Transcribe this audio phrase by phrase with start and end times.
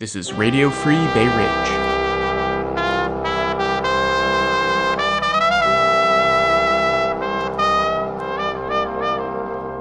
[0.00, 1.79] This is Radio Free Bay Ridge.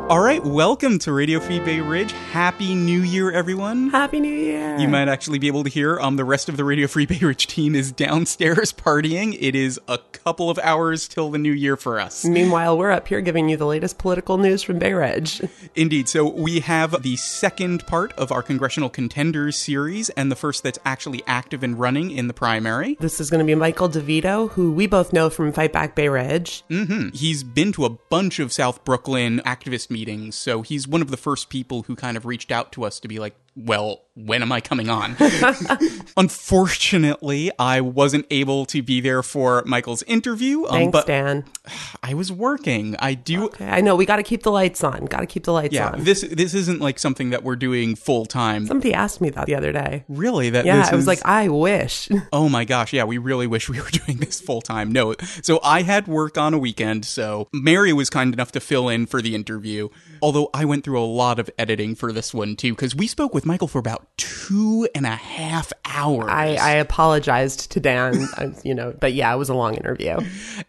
[0.10, 2.14] All right, welcome to Radio Free Bay Ridge.
[2.32, 3.92] Happy New Year, everyone.
[3.92, 4.76] Happy New Year.
[4.80, 7.20] You might actually be able to hear um, the rest of the Radio Free Bay
[7.20, 9.38] Ridge team is downstairs partying.
[9.40, 12.26] It is a couple of hours till the new year for us.
[12.26, 15.44] Meanwhile, we're up here giving you the latest political news from Bay Ridge.
[15.76, 16.10] Indeed.
[16.10, 20.80] So we have the second part of our Congressional Contenders series, and the first that's
[20.86, 22.98] actually active and running in the primary.
[23.00, 26.10] This is going to be Michael DeVito, who we both know from Fight Back Bay
[26.10, 26.64] Ridge.
[26.72, 27.10] Mm-hmm.
[27.14, 29.99] He's been to a bunch of South Brooklyn activist meetings,
[30.34, 33.08] so he's one of the first people who kind of reached out to us to
[33.08, 33.36] be like,
[33.66, 35.16] well, when am I coming on?
[36.18, 40.64] Unfortunately, I wasn't able to be there for Michael's interview.
[40.66, 41.46] um, Thanks, but Dan.
[42.04, 42.96] I was working.
[43.00, 43.46] I do.
[43.46, 45.06] Okay, I know we got to keep the lights on.
[45.06, 46.04] Got to keep the lights Yeah, on.
[46.04, 48.66] this this isn't like something that we're doing full time.
[48.68, 50.04] Somebody asked me that the other day.
[50.08, 52.10] Really, that Yeah, I was is- like, I wish.
[52.32, 54.92] Oh my gosh, yeah, we really wish we were doing this full time.
[54.92, 58.88] No, so I had work on a weekend, so Mary was kind enough to fill
[58.90, 59.90] in for the interview.
[60.22, 63.34] Although I went through a lot of editing for this one too, because we spoke
[63.34, 66.30] with Michael for about two and a half hours.
[66.30, 70.20] I, I apologized to Dan, uh, you know, but yeah, it was a long interview.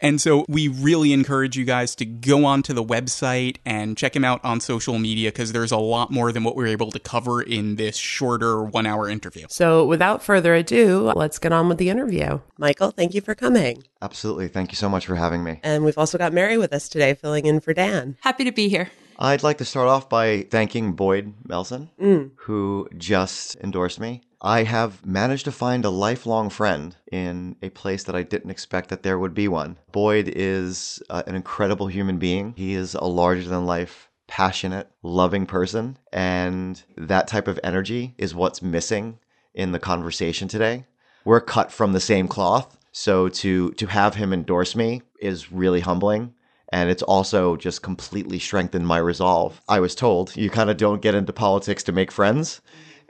[0.00, 4.24] And so we really encourage you guys to go onto the website and check him
[4.24, 6.98] out on social media because there's a lot more than what we were able to
[6.98, 9.46] cover in this shorter one hour interview.
[9.50, 12.40] So without further ado, let's get on with the interview.
[12.56, 13.84] Michael, thank you for coming.
[14.00, 14.48] Absolutely.
[14.48, 15.60] Thank you so much for having me.
[15.62, 18.16] And we've also got Mary with us today, filling in for Dan.
[18.22, 18.90] Happy to be here.
[19.22, 21.90] I'd like to start off by thanking Boyd Melson,
[22.36, 24.22] who just endorsed me.
[24.40, 28.88] I have managed to find a lifelong friend in a place that I didn't expect
[28.88, 29.76] that there would be one.
[29.92, 32.54] Boyd is uh, an incredible human being.
[32.56, 35.98] He is a larger than life, passionate, loving person.
[36.14, 39.18] And that type of energy is what's missing
[39.52, 40.86] in the conversation today.
[41.26, 42.78] We're cut from the same cloth.
[42.92, 46.32] So to, to have him endorse me is really humbling
[46.72, 49.60] and it's also just completely strengthened my resolve.
[49.68, 52.60] I was told you kind of don't get into politics to make friends,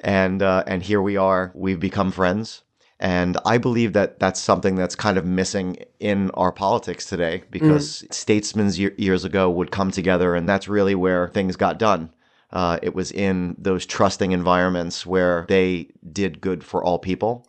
[0.01, 1.53] and uh, and here we are.
[1.55, 2.63] We've become friends,
[2.99, 8.05] and I believe that that's something that's kind of missing in our politics today because
[8.11, 12.13] statesmen years ago would come together, and that's really where things got done.
[12.53, 17.47] Uh, it was in those trusting environments where they did good for all people.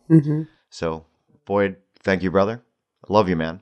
[0.70, 1.06] So,
[1.44, 2.62] Boyd, thank you, brother.
[3.08, 3.60] I love you, man.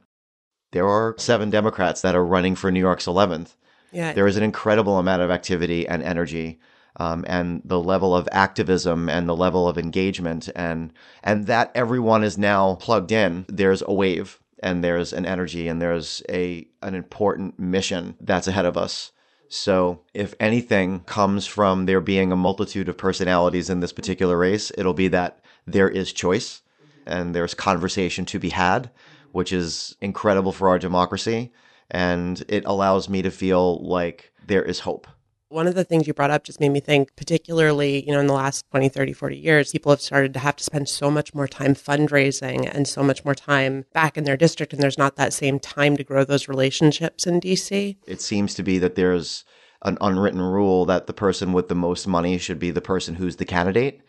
[0.73, 3.55] There are seven Democrats that are running for New York's 11th.
[3.93, 4.13] Yeah.
[4.13, 6.61] There is an incredible amount of activity and energy,
[6.97, 10.93] um, and the level of activism and the level of engagement, and
[11.23, 13.47] and that everyone is now plugged in.
[13.49, 18.65] There's a wave, and there's an energy, and there's a an important mission that's ahead
[18.65, 19.13] of us.
[19.49, 24.71] So, if anything comes from there being a multitude of personalities in this particular race,
[24.79, 26.63] it'll be that there is choice
[27.05, 28.91] and there's conversation to be had,
[29.33, 31.53] which is incredible for our democracy.
[31.91, 35.07] And it allows me to feel like there is hope.
[35.49, 38.29] One of the things you brought up just made me think, particularly, you know, in
[38.29, 41.35] the last 20, 30, 40 years, people have started to have to spend so much
[41.35, 44.73] more time fundraising and so much more time back in their district.
[44.73, 47.97] And there's not that same time to grow those relationships in DC.
[48.07, 49.45] It seems to be that there's
[49.83, 53.37] an unwritten rule that the person with the most money should be the person who's
[53.37, 54.01] the candidate?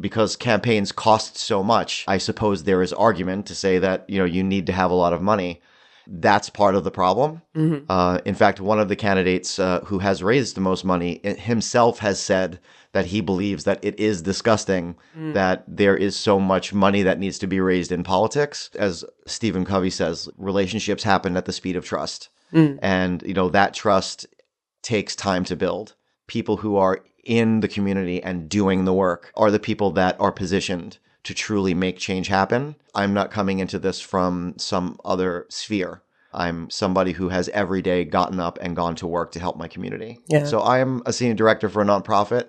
[0.00, 4.24] Because campaigns cost so much i suppose there is argument to say that you know
[4.24, 5.60] you need to have a lot of money.
[6.08, 7.42] That's part of the problem.
[7.88, 12.00] Uh, in fact one of the candidates uh, who has raised the most money himself
[12.00, 12.58] has said
[12.90, 17.38] that he believes that it is disgusting that there is so much money that needs
[17.38, 18.70] to be raised in politics.
[18.76, 22.28] As stephen covey says relationships happen at the speed of trust.
[22.82, 24.26] And you know that trust
[24.82, 25.94] takes time to build.
[26.26, 30.32] People who are in the community and doing the work are the people that are
[30.32, 32.74] positioned to truly make change happen.
[32.94, 36.02] I'm not coming into this from some other sphere.
[36.34, 39.68] I'm somebody who has every day gotten up and gone to work to help my
[39.68, 40.18] community.
[40.28, 40.44] Yeah.
[40.44, 42.48] So I am a senior director for a nonprofit.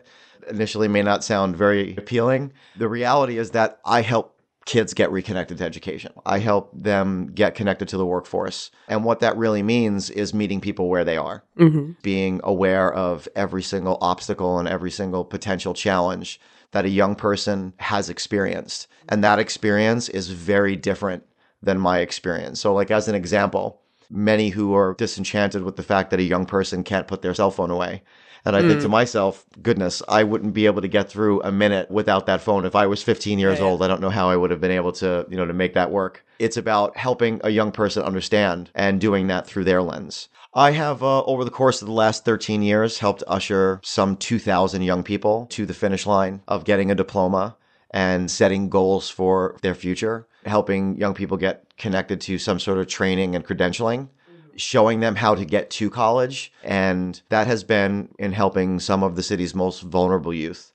[0.50, 2.54] Initially may not sound very appealing.
[2.78, 6.14] The reality is that I help kids get reconnected to education.
[6.26, 8.72] I help them get connected to the workforce.
[8.88, 11.92] And what that really means is meeting people where they are, mm-hmm.
[12.02, 16.40] being aware of every single obstacle and every single potential challenge
[16.72, 18.88] that a young person has experienced.
[19.10, 21.24] And that experience is very different
[21.62, 22.60] than my experience.
[22.60, 26.46] So, like, as an example, many who are disenchanted with the fact that a young
[26.46, 28.04] person can't put their cell phone away.
[28.46, 31.90] And I think to myself, goodness, I wouldn't be able to get through a minute
[31.90, 32.66] without that phone.
[32.66, 33.72] If I was 15 years Yeah, yeah.
[33.72, 35.74] old, I don't know how I would have been able to, you know, to make
[35.76, 36.26] that work.
[36.40, 40.28] It's about helping a young person understand and doing that through their lens.
[40.54, 44.82] I have, uh, over the course of the last 13 years, helped usher some 2,000
[44.82, 47.56] young people to the finish line of getting a diploma
[47.92, 52.88] and setting goals for their future, helping young people get connected to some sort of
[52.88, 54.10] training and credentialing,
[54.56, 56.52] showing them how to get to college.
[56.64, 60.72] And that has been in helping some of the city's most vulnerable youth.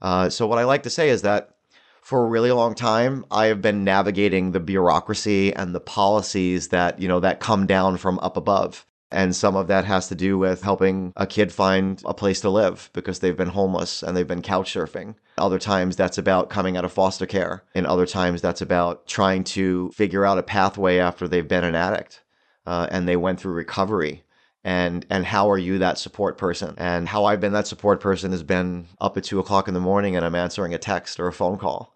[0.00, 1.54] Uh, so, what I like to say is that
[2.02, 7.00] for a really long time, I have been navigating the bureaucracy and the policies that,
[7.00, 8.84] you know, that come down from up above.
[9.12, 12.50] And some of that has to do with helping a kid find a place to
[12.50, 15.14] live because they've been homeless and they've been couch surfing.
[15.36, 17.62] Other times that's about coming out of foster care.
[17.74, 21.74] And other times that's about trying to figure out a pathway after they've been an
[21.74, 22.22] addict
[22.66, 24.24] uh, and they went through recovery.
[24.64, 26.74] And, and how are you that support person?
[26.78, 29.80] And how I've been that support person has been up at two o'clock in the
[29.80, 31.92] morning and I'm answering a text or a phone call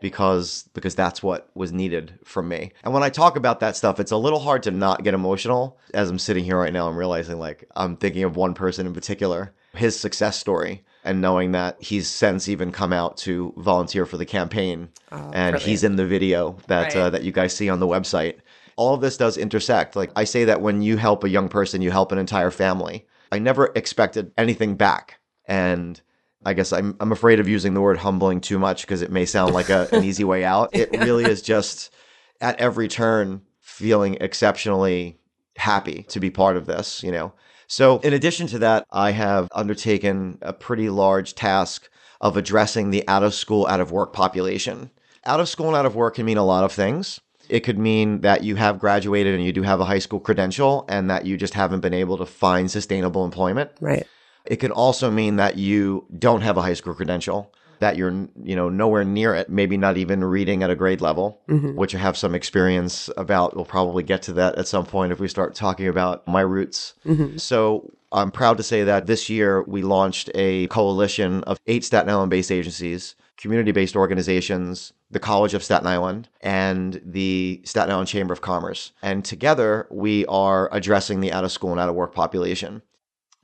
[0.00, 2.72] because because that's what was needed from me.
[2.84, 5.78] And when I talk about that stuff, it's a little hard to not get emotional.
[5.94, 8.94] As I'm sitting here right now, I'm realizing like I'm thinking of one person in
[8.94, 14.16] particular, his success story, and knowing that he's since even come out to volunteer for
[14.16, 15.62] the campaign, oh, and brilliant.
[15.62, 16.96] he's in the video that right.
[16.96, 18.38] uh, that you guys see on the website.
[18.78, 19.96] All of this does intersect.
[19.96, 23.06] Like I say that when you help a young person, you help an entire family.
[23.32, 25.18] I never expected anything back.
[25.46, 26.00] And
[26.46, 29.26] I guess I'm I'm afraid of using the word humbling too much because it may
[29.26, 30.70] sound like a, an easy way out.
[30.72, 31.92] It really is just
[32.40, 35.18] at every turn feeling exceptionally
[35.56, 37.32] happy to be part of this, you know.
[37.66, 41.90] So in addition to that, I have undertaken a pretty large task
[42.20, 44.90] of addressing the out of school, out of work population.
[45.24, 47.20] Out of school and out of work can mean a lot of things.
[47.48, 50.84] It could mean that you have graduated and you do have a high school credential
[50.88, 53.70] and that you just haven't been able to find sustainable employment.
[53.80, 54.06] Right.
[54.44, 58.56] It could also mean that you don't have a high school credential, that you're, you
[58.56, 61.74] know, nowhere near it, maybe not even reading at a grade level, mm-hmm.
[61.74, 63.54] which I have some experience about.
[63.54, 66.94] We'll probably get to that at some point if we start talking about my roots.
[67.06, 67.36] Mm-hmm.
[67.36, 72.10] So I'm proud to say that this year we launched a coalition of eight Staten
[72.10, 78.08] Island based agencies, community based organizations, the College of Staten Island, and the Staten Island
[78.08, 78.92] Chamber of Commerce.
[79.00, 82.82] And together we are addressing the out of school and out of work population.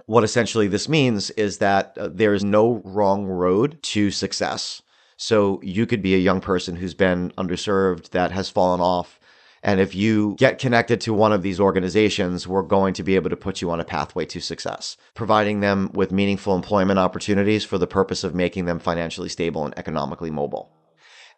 [0.07, 4.83] What essentially this means is that uh, there is no wrong road to success.
[5.17, 9.19] So you could be a young person who's been underserved that has fallen off.
[9.65, 13.31] And if you get connected to one of these organizations, we're going to be able
[13.31, 17.79] to put you on a pathway to success, providing them with meaningful employment opportunities for
[17.79, 20.71] the purpose of making them financially stable and economically mobile.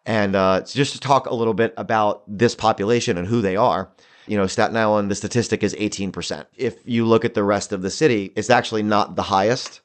[0.05, 3.93] And uh, just to talk a little bit about this population and who they are,
[4.27, 6.45] you know, Staten Island, the statistic is 18%.
[6.57, 9.79] If you look at the rest of the city, it's actually not the highest.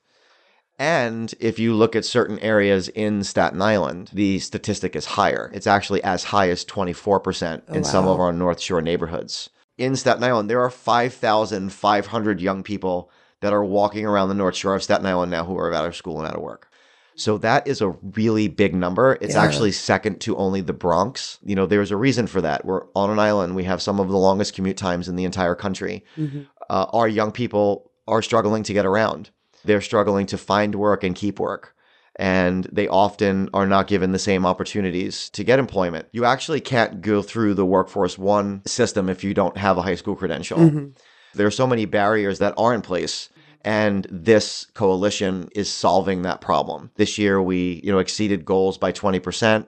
[0.82, 5.48] And if you look at certain areas in Staten Island, the statistic is higher.
[5.54, 7.82] It's actually as high as 24% in wow.
[7.82, 9.48] some of our North Shore neighborhoods.
[9.78, 13.12] In Staten Island, there are 5,500 young people
[13.42, 15.94] that are walking around the North Shore of Staten Island now who are out of
[15.94, 16.68] school and out of work.
[17.14, 19.18] So that is a really big number.
[19.20, 19.44] It's yeah.
[19.44, 21.38] actually second to only the Bronx.
[21.44, 22.64] You know, there's a reason for that.
[22.64, 23.54] We're on an island.
[23.54, 26.04] We have some of the longest commute times in the entire country.
[26.16, 26.40] Mm-hmm.
[26.68, 29.30] Uh, our young people are struggling to get around.
[29.64, 31.74] They're struggling to find work and keep work.
[32.16, 36.08] And they often are not given the same opportunities to get employment.
[36.12, 39.94] You actually can't go through the workforce one system if you don't have a high
[39.94, 40.58] school credential.
[40.58, 40.86] Mm-hmm.
[41.34, 43.30] There are so many barriers that are in place
[43.64, 46.90] and this coalition is solving that problem.
[46.96, 49.66] This year, we you know exceeded goals by 20%.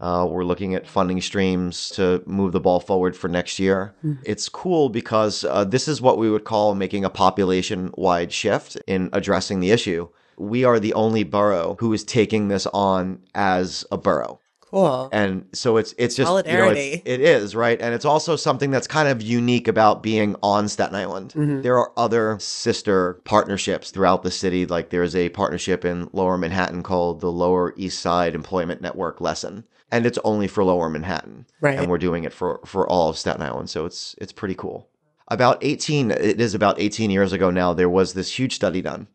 [0.00, 3.94] Uh, we're looking at funding streams to move the ball forward for next year.
[4.04, 4.22] Mm-hmm.
[4.24, 8.76] It's cool because uh, this is what we would call making a population wide shift
[8.86, 10.08] in addressing the issue.
[10.38, 14.40] We are the only borough who is taking this on as a borough.
[14.70, 15.08] Cool.
[15.12, 16.80] And so it's it's just solidarity.
[16.80, 20.02] You know, it's, it is right, and it's also something that's kind of unique about
[20.02, 21.32] being on Staten Island.
[21.36, 21.62] Mm-hmm.
[21.62, 24.66] There are other sister partnerships throughout the city.
[24.66, 29.64] Like there's a partnership in Lower Manhattan called the Lower East Side Employment Network LESEN,
[29.90, 31.46] and it's only for Lower Manhattan.
[31.60, 31.78] Right.
[31.78, 34.88] And we're doing it for for all of Staten Island, so it's it's pretty cool.
[35.26, 39.06] About 18, it is about 18 years ago now, there was this huge study done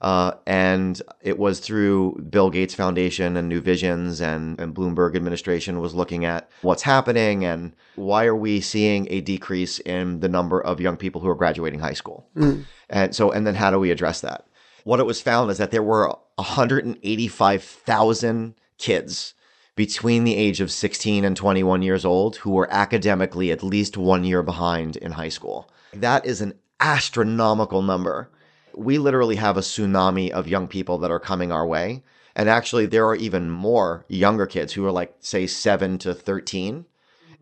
[0.00, 5.80] uh, and it was through Bill Gates Foundation and New Visions and, and Bloomberg administration
[5.80, 10.60] was looking at what's happening and why are we seeing a decrease in the number
[10.60, 12.28] of young people who are graduating high school.
[12.36, 12.64] Mm.
[12.90, 14.46] And so, and then how do we address that?
[14.84, 19.34] What it was found is that there were 185,000 kids
[19.76, 24.24] between the age of 16 and 21 years old who were academically at least one
[24.24, 25.70] year behind in high school.
[25.92, 28.30] That is an astronomical number
[28.76, 32.02] we literally have a tsunami of young people that are coming our way.
[32.36, 36.84] And actually, there are even more younger kids who are like, say, seven to 13.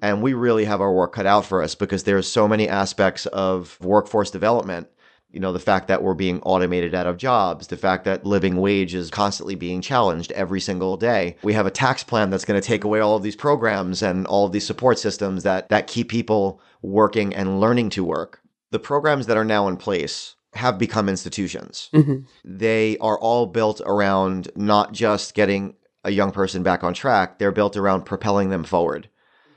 [0.00, 3.26] And we really have our work cut out for us because there's so many aspects
[3.26, 4.88] of workforce development
[5.32, 8.56] You know, the fact that we're being automated out of jobs, the fact that living
[8.56, 11.36] wage is constantly being challenged every single day.
[11.42, 14.26] We have a tax plan that's going to take away all of these programs and
[14.26, 18.42] all of these support systems that, that keep people working and learning to work.
[18.72, 21.88] The programs that are now in place have become institutions.
[21.92, 22.24] Mm-hmm.
[22.44, 27.52] They are all built around not just getting a young person back on track, they're
[27.52, 29.08] built around propelling them forward.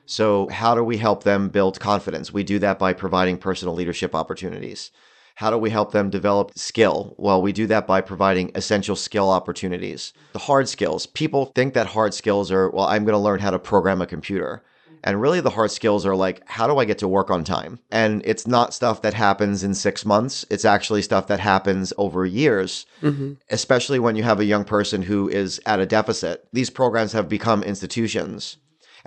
[0.06, 2.32] So, how do we help them build confidence?
[2.32, 4.92] We do that by providing personal leadership opportunities.
[5.36, 7.14] How do we help them develop skill?
[7.18, 10.14] Well, we do that by providing essential skill opportunities.
[10.32, 11.08] The hard skills.
[11.08, 14.06] People think that hard skills are, well, I'm going to learn how to program a
[14.06, 14.64] computer.
[15.06, 17.80] And really, the hard skills are like, how do I get to work on time?
[17.92, 20.46] And it's not stuff that happens in six months.
[20.50, 23.34] It's actually stuff that happens over years, Mm-hmm.
[23.52, 26.48] especially when you have a young person who is at a deficit.
[26.52, 28.58] These programs have become institutions.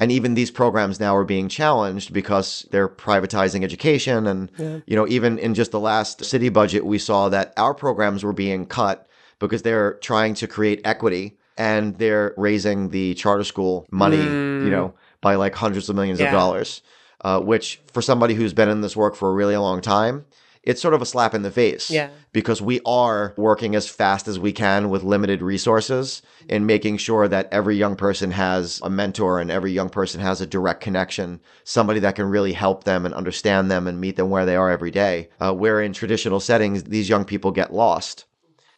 [0.00, 4.28] And even these programs now are being challenged because they're privatizing education.
[4.28, 4.78] And, Yeah.
[4.87, 8.33] you know, even in just the last city budget, we saw that our programs were
[8.33, 9.09] being cut
[9.40, 14.23] because they're trying to create equity and they're raising the charter school money,
[14.64, 16.26] you know, by like hundreds of millions Yeah.
[16.26, 16.82] of dollars,
[17.22, 20.25] uh, which for somebody who's been in this work for a really long time,
[20.64, 22.08] it's sort of a slap in the face Yeah.
[22.32, 27.26] because we are working as fast as we can with limited resources in making sure
[27.26, 31.40] that every young person has a mentor and every young person has a direct connection,
[31.64, 34.70] somebody that can really help them and understand them and meet them where they are
[34.70, 35.30] every day.
[35.40, 38.26] Uh, where in traditional settings, these young people get lost.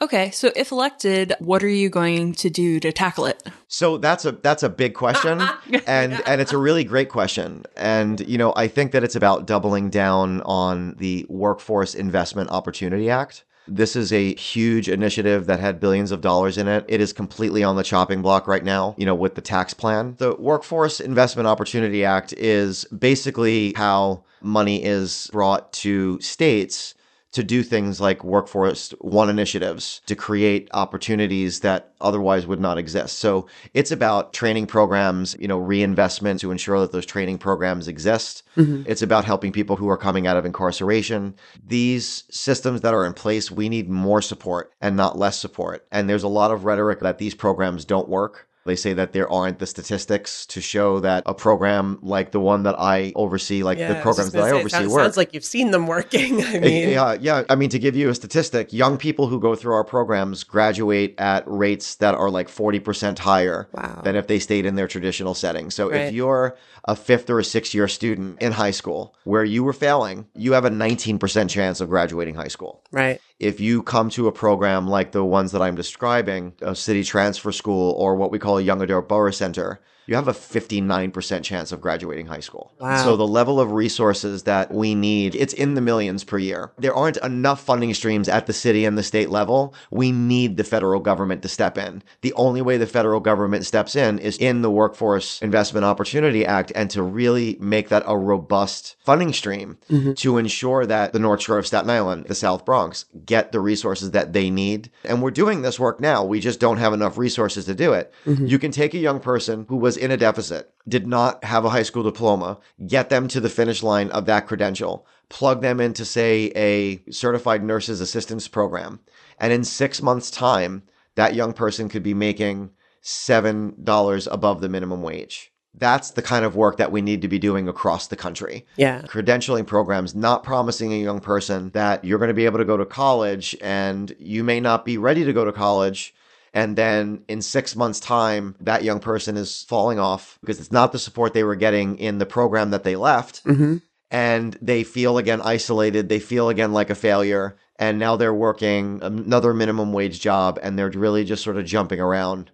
[0.02, 3.42] Okay, so if elected, what are you going to do to tackle it?
[3.68, 5.42] So that's a that's a big question,
[5.86, 7.64] and and it's a really great question.
[7.76, 13.10] And you know, I think that it's about doubling down on the Workforce Investment Opportunity
[13.10, 13.44] Act.
[13.68, 16.84] This is a huge initiative that had billions of dollars in it.
[16.88, 20.16] It is completely on the chopping block right now, you know, with the tax plan.
[20.18, 26.94] The Workforce Investment Opportunity Act is basically how money is brought to states
[27.32, 33.18] to do things like workforce one initiatives to create opportunities that otherwise would not exist.
[33.18, 38.42] So it's about training programs, you know, reinvestment to ensure that those training programs exist.
[38.56, 38.82] Mm-hmm.
[38.86, 41.34] It's about helping people who are coming out of incarceration.
[41.64, 45.86] These systems that are in place, we need more support and not less support.
[45.92, 48.48] And there's a lot of rhetoric that these programs don't work.
[48.66, 52.64] They say that there aren't the statistics to show that a program like the one
[52.64, 55.02] that I oversee, like the programs that gonna I oversee, sounds, work.
[55.04, 56.44] sounds like you've seen them working.
[56.44, 57.44] I mean, Yeah, yeah.
[57.48, 61.14] I mean, to give you a statistic, young people who go through our programs graduate
[61.18, 64.02] at rates that are like 40% higher Wow.
[64.04, 65.70] than if they stayed in their traditional setting.
[65.70, 66.02] So Right.
[66.02, 69.72] if you're a fifth or a sixth year student in high school where you were
[69.72, 72.82] failing, you have a 19% chance of graduating high school.
[72.92, 73.20] right.
[73.40, 77.52] If you come to a program like the ones that I'm describing, a city transfer
[77.52, 79.80] school or what we call a young adult borough center,
[80.10, 82.72] you have a 59% chance of graduating high school.
[82.80, 83.04] Wow.
[83.04, 86.72] So the level of resources that we need, it's in the millions per year.
[86.78, 89.72] There aren't enough funding streams at the city and the state level.
[89.92, 92.02] We need the federal government to step in.
[92.22, 96.72] The only way the federal government steps in is in the Workforce Investment Opportunity Act
[96.74, 100.14] and to really make that a robust funding stream mm-hmm.
[100.14, 104.10] to ensure that the North Shore of Staten Island, the South Bronx, get the resources
[104.10, 104.90] that they need.
[105.04, 106.24] And we're doing this work now.
[106.24, 108.12] We just don't have enough resources to do it.
[108.26, 108.46] Mm-hmm.
[108.46, 111.70] You can take a young person who was in a deficit, did not have a
[111.70, 116.04] high school diploma, get them to the finish line of that credential, plug them into,
[116.04, 119.00] say, a certified nurse's assistance program.
[119.38, 120.82] And in six months' time,
[121.14, 122.70] that young person could be making
[123.02, 125.52] $7 above the minimum wage.
[125.72, 129.02] That's the kind of work that we need to be doing across the country Yeah.
[129.02, 132.76] credentialing programs, not promising a young person that you're going to be able to go
[132.76, 136.12] to college and you may not be ready to go to college.
[136.52, 140.92] And then in six months' time, that young person is falling off because it's not
[140.92, 143.42] the support they were getting in the program that they left.
[143.44, 143.76] hmm
[144.10, 146.08] And they feel again isolated.
[146.08, 147.56] They feel again like a failure.
[147.76, 152.00] And now they're working another minimum wage job and they're really just sort of jumping
[152.00, 152.50] around.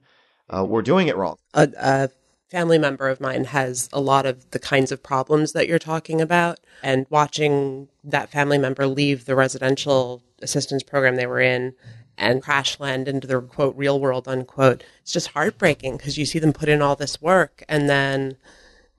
[0.48, 1.36] Uh, we're doing it wrong.
[1.54, 2.08] a, a
[2.50, 6.20] family member of mine has a lot of the kinds of problems that you're talking
[6.20, 11.74] about and watching that family member leave the residential assistance program they were in
[12.18, 16.38] and crash land into the quote real world unquote it's just heartbreaking because you see
[16.38, 18.36] them put in all this work and then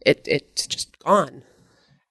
[0.01, 1.43] it it's just gone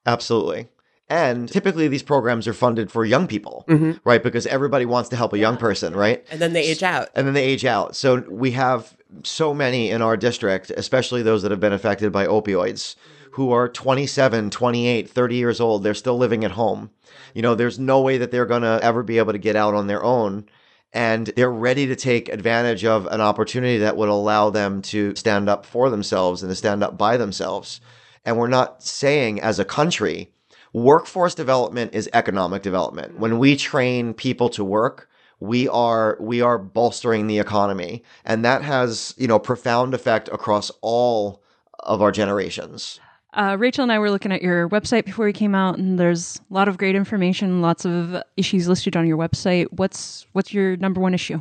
[0.07, 0.69] Absolutely.
[1.09, 3.93] And typically these programs are funded for young people, mm-hmm.
[4.05, 4.23] right?
[4.23, 6.25] Because everybody wants to help a young person, right?
[6.31, 7.95] and then they age out And then they age out.
[7.95, 12.27] So we have so many in our district, especially those that have been affected by
[12.27, 12.97] opioids,
[13.33, 15.85] who are 27, 28, 30 years old.
[15.85, 16.91] They're still living at home.
[17.35, 19.75] You know, there's no way that they're going to ever be able to get out
[19.75, 20.49] on their own.
[20.97, 25.47] And they're ready to take advantage of an opportunity that would allow them to stand
[25.47, 27.83] up for themselves and to stand up by themselves.
[28.25, 30.31] And we're not saying as a country,
[30.73, 33.19] Workforce development is economic development.
[33.19, 38.62] When we train people to work, we are we are bolstering the economy and that
[38.62, 41.43] has you know profound effect across all
[41.81, 43.00] of our generations
[43.37, 46.40] uh, Rachel and I were looking at your website before we came out, and there's
[46.50, 49.66] a lot of great information, lots of issues listed on your website.
[49.71, 51.40] What's what's your number one issue?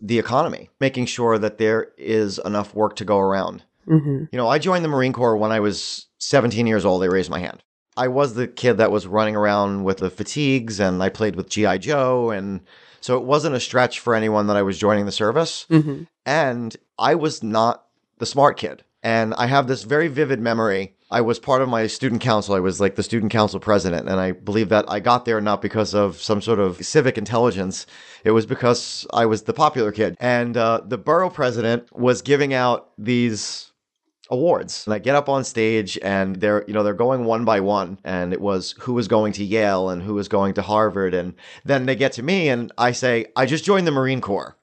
[0.00, 3.62] The economy, making sure that there is enough work to go around.
[3.88, 4.24] Mm-hmm.
[4.32, 7.02] You know, I joined the Marine Corps when I was 17 years old.
[7.02, 7.62] They raised my hand.
[7.96, 11.48] I was the kid that was running around with the fatigues, and I played with
[11.48, 12.60] GI Joe, and
[13.00, 15.66] so it wasn't a stretch for anyone that I was joining the service.
[15.70, 16.04] Mm-hmm.
[16.26, 17.84] And I was not
[18.18, 18.82] the smart kid.
[19.02, 20.93] And I have this very vivid memory.
[21.10, 22.54] I was part of my student council.
[22.54, 24.08] I was like the student council president.
[24.08, 27.86] And I believe that I got there not because of some sort of civic intelligence.
[28.24, 30.16] It was because I was the popular kid.
[30.18, 33.72] And uh, the borough president was giving out these
[34.30, 34.86] awards.
[34.86, 37.98] And I get up on stage and they're, you know, they're going one by one
[38.04, 41.34] and it was who was going to Yale and who was going to Harvard and
[41.64, 44.56] then they get to me and I say I just joined the Marine Corps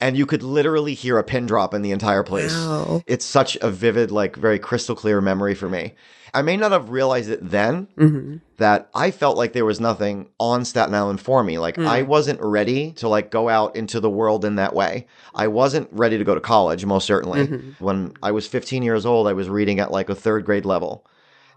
[0.00, 2.54] and you could literally hear a pin drop in the entire place.
[2.54, 3.02] Wow.
[3.06, 5.94] It's such a vivid, like very crystal clear memory for me.
[6.32, 8.36] I may not have realized it then mm-hmm.
[8.58, 11.58] that I felt like there was nothing on Staten Island for me.
[11.58, 11.86] Like mm.
[11.86, 15.06] I wasn't ready to like go out into the world in that way.
[15.34, 17.46] I wasn't ready to go to college, most certainly.
[17.46, 17.84] Mm-hmm.
[17.84, 21.04] When I was 15 years old, I was reading at like a third grade level.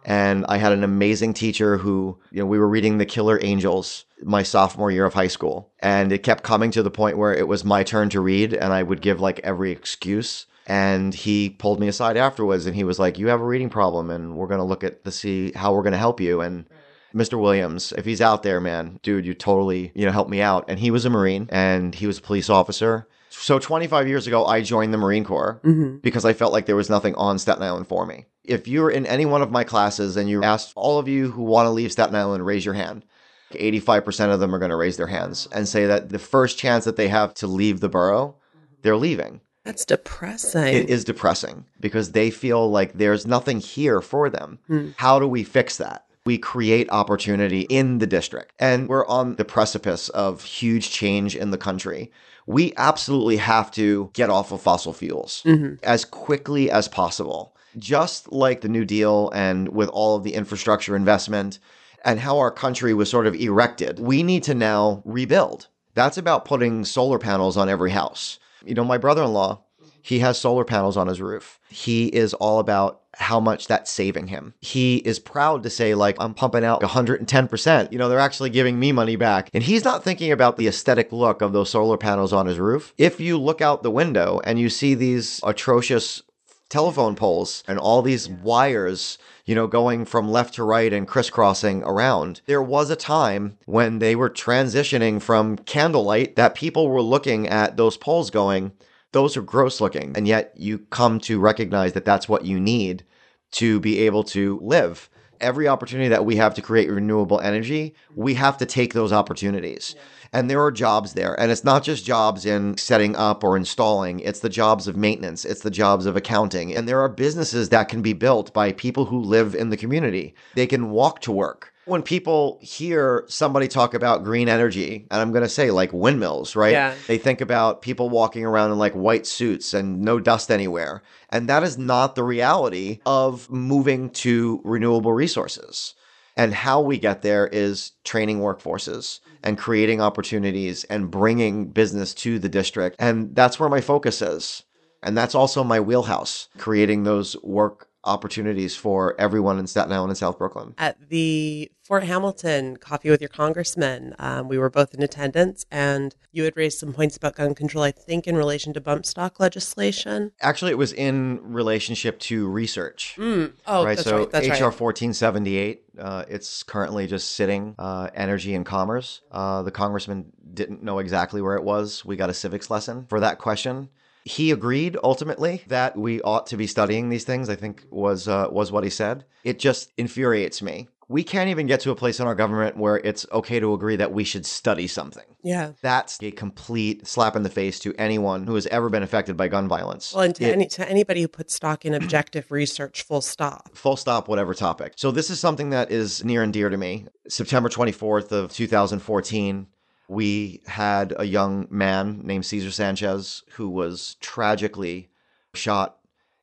[0.05, 4.05] And I had an amazing teacher who, you know, we were reading The Killer Angels
[4.21, 5.71] my sophomore year of high school.
[5.79, 8.73] And it kept coming to the point where it was my turn to read, and
[8.73, 10.45] I would give like every excuse.
[10.65, 14.09] And he pulled me aside afterwards and he was like, You have a reading problem,
[14.09, 16.41] and we're going to look at to see how we're going to help you.
[16.41, 16.65] And
[17.13, 17.39] Mr.
[17.39, 20.65] Williams, if he's out there, man, dude, you totally, you know, help me out.
[20.67, 23.07] And he was a Marine and he was a police officer.
[23.35, 25.97] So 25 years ago, I joined the Marine Corps mm-hmm.
[25.97, 28.25] because I felt like there was nothing on Staten Island for me.
[28.43, 31.43] If you're in any one of my classes and you ask all of you who
[31.43, 33.03] want to leave Staten Island, raise your hand.
[33.51, 36.85] 85% of them are going to raise their hands and say that the first chance
[36.85, 38.35] that they have to leave the borough,
[38.81, 39.41] they're leaving.
[39.63, 40.73] That's depressing.
[40.73, 44.59] It is depressing because they feel like there's nothing here for them.
[44.67, 44.89] Hmm.
[44.97, 46.05] How do we fix that?
[46.25, 51.51] We create opportunity in the district and we're on the precipice of huge change in
[51.51, 52.11] the country.
[52.45, 55.75] We absolutely have to get off of fossil fuels mm-hmm.
[55.83, 57.55] as quickly as possible.
[57.77, 61.59] Just like the New Deal and with all of the infrastructure investment,
[62.05, 63.99] and how our country was sort of erected.
[63.99, 65.67] We need to now rebuild.
[65.95, 68.39] That's about putting solar panels on every house.
[68.65, 69.63] You know, my brother in law,
[70.03, 71.59] he has solar panels on his roof.
[71.69, 74.53] He is all about how much that's saving him.
[74.59, 77.91] He is proud to say, like, I'm pumping out 110%.
[77.91, 79.49] You know, they're actually giving me money back.
[79.53, 82.93] And he's not thinking about the aesthetic look of those solar panels on his roof.
[82.97, 86.21] If you look out the window and you see these atrocious
[86.69, 91.83] telephone poles and all these wires you know, going from left to right and crisscrossing
[91.83, 92.41] around.
[92.45, 97.75] There was a time when they were transitioning from candlelight that people were looking at
[97.75, 98.71] those poles going,
[99.13, 100.11] those are gross looking.
[100.15, 103.05] And yet you come to recognize that that's what you need
[103.51, 105.09] to be able to live.
[105.39, 109.95] Every opportunity that we have to create renewable energy, we have to take those opportunities.
[110.31, 111.39] And there are jobs there.
[111.39, 115.45] And it's not just jobs in setting up or installing, it's the jobs of maintenance,
[115.45, 116.75] it's the jobs of accounting.
[116.75, 120.33] And there are businesses that can be built by people who live in the community.
[120.55, 121.72] They can walk to work.
[121.85, 126.55] When people hear somebody talk about green energy, and I'm going to say like windmills,
[126.55, 126.71] right?
[126.71, 126.95] Yeah.
[127.07, 131.03] They think about people walking around in like white suits and no dust anywhere.
[131.29, 135.93] And that is not the reality of moving to renewable resources.
[136.35, 142.39] And how we get there is training workforces and creating opportunities and bringing business to
[142.39, 142.95] the district.
[142.97, 144.63] And that's where my focus is.
[145.03, 150.17] And that's also my wheelhouse, creating those work opportunities for everyone in Staten Island and
[150.17, 150.75] South Brooklyn.
[150.77, 156.15] At the Fort Hamilton Coffee with Your Congressman, um, we were both in attendance, and
[156.31, 159.39] you had raised some points about gun control, I think, in relation to bump stock
[159.39, 160.31] legislation.
[160.41, 163.15] Actually, it was in relationship to research.
[163.17, 163.53] Mm.
[163.67, 163.99] Oh, right.
[163.99, 169.21] so right, HR 1478, uh, it's currently just sitting, uh, Energy and Commerce.
[169.31, 172.05] Uh, the congressman didn't know exactly where it was.
[172.05, 173.89] We got a civics lesson for that question.
[174.25, 177.49] He agreed ultimately that we ought to be studying these things.
[177.49, 179.25] I think was uh, was what he said.
[179.43, 180.87] It just infuriates me.
[181.09, 183.97] We can't even get to a place in our government where it's okay to agree
[183.97, 185.25] that we should study something.
[185.43, 185.73] Yeah.
[185.81, 189.49] That's a complete slap in the face to anyone who has ever been affected by
[189.49, 190.13] gun violence.
[190.13, 193.75] Well, and to, it, any, to anybody who puts stock in objective research, full stop.
[193.75, 194.93] Full stop, whatever topic.
[194.95, 197.07] So, this is something that is near and dear to me.
[197.27, 199.67] September 24th of 2014,
[200.07, 205.09] we had a young man named Cesar Sanchez who was tragically
[205.53, 205.97] shot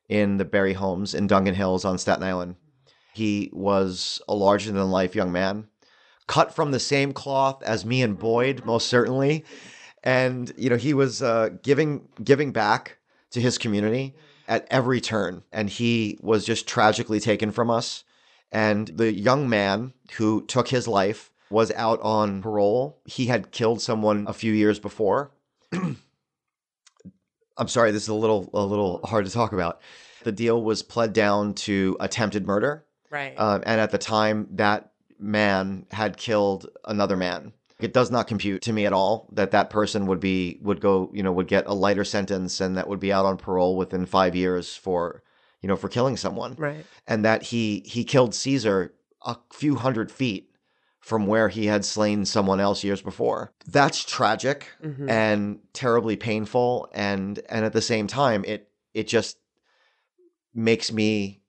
[0.09, 2.55] in the Berry homes in Dongan Hills on Staten Island.
[3.13, 5.67] He was a larger than life young man,
[6.27, 9.45] cut from the same cloth as me and Boyd, most certainly.
[10.03, 12.97] And you know, he was uh, giving giving back
[13.31, 14.15] to his community
[14.47, 18.03] at every turn, and he was just tragically taken from us.
[18.51, 22.99] And the young man who took his life was out on parole.
[23.05, 25.31] He had killed someone a few years before.
[27.57, 29.81] I'm sorry, this is a little a little hard to talk about.
[30.23, 33.33] The deal was pled down to attempted murder, Right.
[33.37, 37.53] uh, and at the time, that man had killed another man.
[37.79, 41.09] It does not compute to me at all that that person would be would go
[41.13, 44.05] you know would get a lighter sentence and that would be out on parole within
[44.05, 45.23] five years for
[45.61, 46.85] you know for killing someone right.
[47.07, 50.50] and that he he killed Caesar a few hundred feet
[51.01, 53.51] from where he had slain someone else years before.
[53.67, 55.09] That's tragic Mhm.
[55.09, 59.37] and terribly painful and and at the same time it it just
[60.53, 61.41] makes me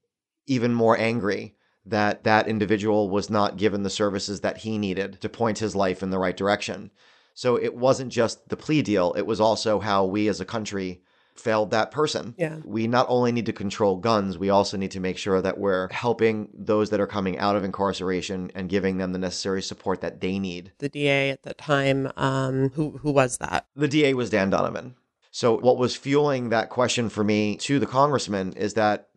[0.46, 5.28] even more angry that that individual was not given the services that he needed to
[5.28, 6.90] point his life in the right direction.
[7.34, 11.02] So it wasn't just the plea deal, it was also how we as a country
[11.35, 12.35] failed that person.
[12.37, 12.59] Yeah.
[12.64, 15.88] We not only need to control guns, we also need to make sure that we're
[15.90, 20.21] helping those that are coming out of incarceration and giving them the necessary support that
[20.21, 20.73] they need.
[20.79, 23.66] The DA at the time, um, who who was that?
[23.75, 24.95] The DA was Dan Donovan.
[25.31, 29.09] So, what was fueling that question for me to the congressman is that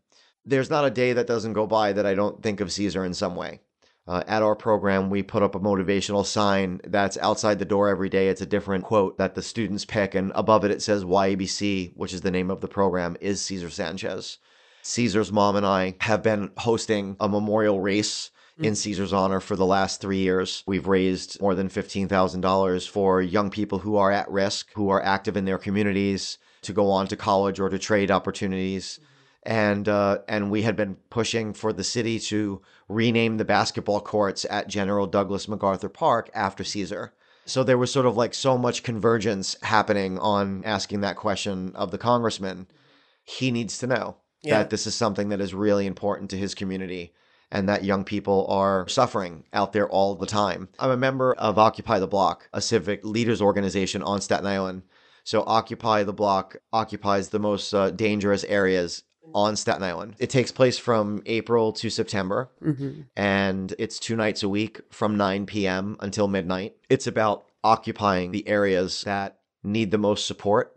[0.45, 3.13] there's not a day that doesn't go by that I don't think of Caesar in
[3.13, 3.59] some way.
[4.07, 8.07] Uh, at our program, we put up a motivational sign that's outside the door every
[8.07, 8.27] day.
[8.29, 12.13] It's a different quote that the students pick, and above it, it says YABC, which
[12.13, 14.37] is the name of the program, is Caesar Sanchez.
[14.83, 19.65] Caesar's mom and I have been hosting a memorial race in Caesar's honor for the
[19.65, 20.63] last three years.
[20.67, 25.35] We've raised more than $15,000 for young people who are at risk, who are active
[25.35, 28.99] in their communities to go on to college or to trade opportunities.
[29.45, 34.45] And, uh, and we had been pushing for the city to rename the basketball courts
[34.49, 37.13] at General Douglas MacArthur Park after Caesar.
[37.45, 41.91] So there was sort of like so much convergence happening on asking that question of
[41.91, 42.67] the congressman.
[43.23, 44.59] He needs to know Yeah.
[44.59, 47.13] that this is something that is really important to his community
[47.51, 50.69] and that young people are suffering out there all the time.
[50.79, 54.81] I'm a member of Occupy the Block, a civic leaders organization on Staten Island.
[55.23, 60.15] So Occupy the Block occupies the most uh, dangerous areas on Staten Island.
[60.19, 63.01] It takes place from April to September Mm-hmm.
[63.15, 65.97] and it's two nights a week from 9 p.m.
[65.99, 66.75] until midnight.
[66.89, 70.71] It's about occupying the areas that need the most support.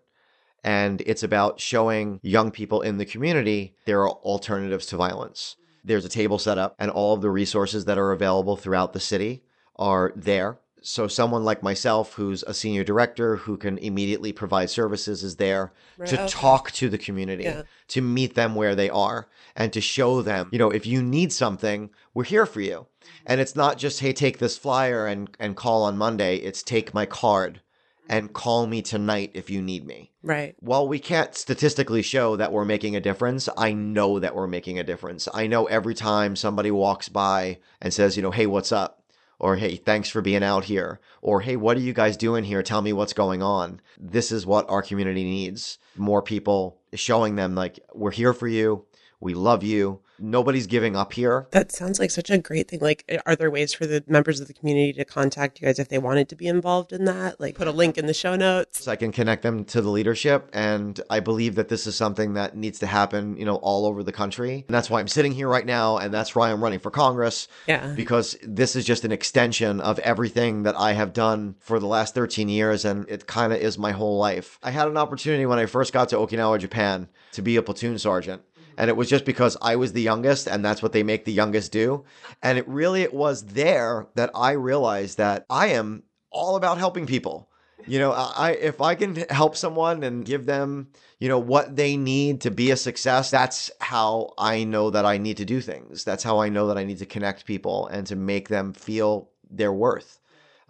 [0.64, 5.56] And it's about showing young people in the community there are alternatives to violence.
[5.84, 9.00] There's a table set up, and all of the resources that are available throughout the
[9.00, 9.44] city
[9.76, 10.58] are there.
[10.82, 15.72] So, someone like myself, who's a senior director who can immediately provide services, is there
[15.96, 16.28] Right, to okay.
[16.28, 17.62] talk to the community, Yeah.
[17.88, 21.32] to meet them where they are, and to show them, you know, if you need
[21.32, 22.86] something, we're here for you.
[22.86, 23.24] Mm-hmm.
[23.26, 26.36] And it's not just, hey, take this flyer and, and call on Monday.
[26.36, 27.60] It's take my card
[28.08, 28.32] and mm-hmm.
[28.32, 30.12] call me tonight if you need me.
[30.22, 30.54] Right.
[30.60, 34.78] While we can't statistically show that we're making a difference, I know that we're making
[34.78, 35.28] a difference.
[35.32, 38.97] I know every time somebody walks by and says, you know, hey, what's up?
[39.40, 41.00] Or hey, thanks for being out here.
[41.22, 42.62] Or hey, what are you guys doing here?
[42.62, 43.80] Tell me what's going on.
[43.98, 45.78] This is what our community needs.
[45.96, 48.84] More people showing them, like, we're here for you.
[49.20, 50.00] We love you.
[50.20, 51.46] Nobody's giving up here.
[51.52, 52.80] That sounds like such a great thing.
[52.80, 55.78] Like, eh, are there ways for the members of the community to contact you guys
[55.78, 57.40] if they wanted to be involved in that?
[57.40, 58.84] Like, put a link in the show notes.
[58.84, 60.50] So I can connect them to the leadership.
[60.52, 64.02] And I believe that this is something that needs to happen, you know, all over
[64.02, 64.64] the country.
[64.66, 65.98] And that's why I'm sitting here right now.
[65.98, 67.46] And that's why I'm running for Congress.
[67.66, 67.92] Yeah.
[67.94, 72.14] Because this is just an extension of everything that I have done for the last
[72.14, 72.84] 13 years.
[72.84, 74.58] And it kind of is my whole life.
[74.64, 77.98] I had an opportunity when I first got to Okinawa, Japan, to be a platoon
[77.98, 78.42] sergeant.
[78.78, 81.32] And it was just because I was the youngest and that's what they make the
[81.32, 82.04] youngest do.
[82.42, 87.04] And it really it was there that I realized that I am all about helping
[87.04, 87.50] people.
[87.86, 90.88] You know, I if I can help someone and give them,
[91.18, 95.18] you know, what they need to be a success, that's how I know that I
[95.18, 96.04] need to do things.
[96.04, 99.30] That's how I know that I need to connect people and to make them feel
[99.50, 100.20] their worth.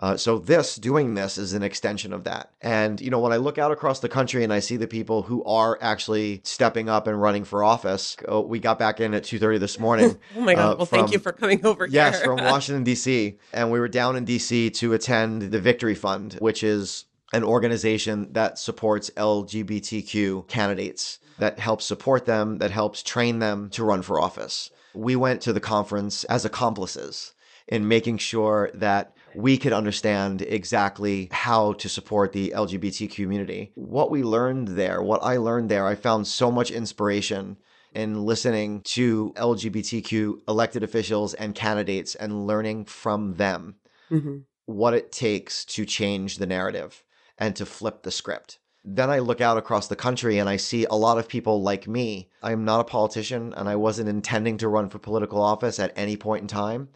[0.01, 2.51] Uh, so this doing this is an extension of that.
[2.61, 5.23] And you know, when I look out across the country and I see the people
[5.23, 9.25] who are actually stepping up and running for office, oh, we got back in at
[9.25, 10.17] two thirty this morning.
[10.37, 10.73] Oh my God.
[10.73, 13.39] uh, well, thank you for coming over Yes, from Washington, D.C.
[13.53, 14.71] And we were down in D.C.
[14.71, 21.85] to attend the Victory Fund, which is an organization that supports LGBTQ candidates, that helps
[21.85, 24.71] support them, that helps train them to run for office.
[24.95, 27.35] We went to the conference as accomplices
[27.67, 33.71] in making sure that we could understand exactly how to support the LGBT community.
[33.77, 37.57] What we learned there, what I learned there, I found so much inspiration
[37.93, 43.77] in listening to LGBTQ elected officials and candidates and learning from them
[44.09, 47.03] hmm what it takes to change the narrative
[47.39, 48.59] and to flip the script.
[48.85, 51.89] Then I look out across the country and I see a lot of people like
[51.89, 52.29] me.
[52.43, 56.19] I'm not a politician and I wasn't intending to run for political office at any
[56.19, 56.91] point in time.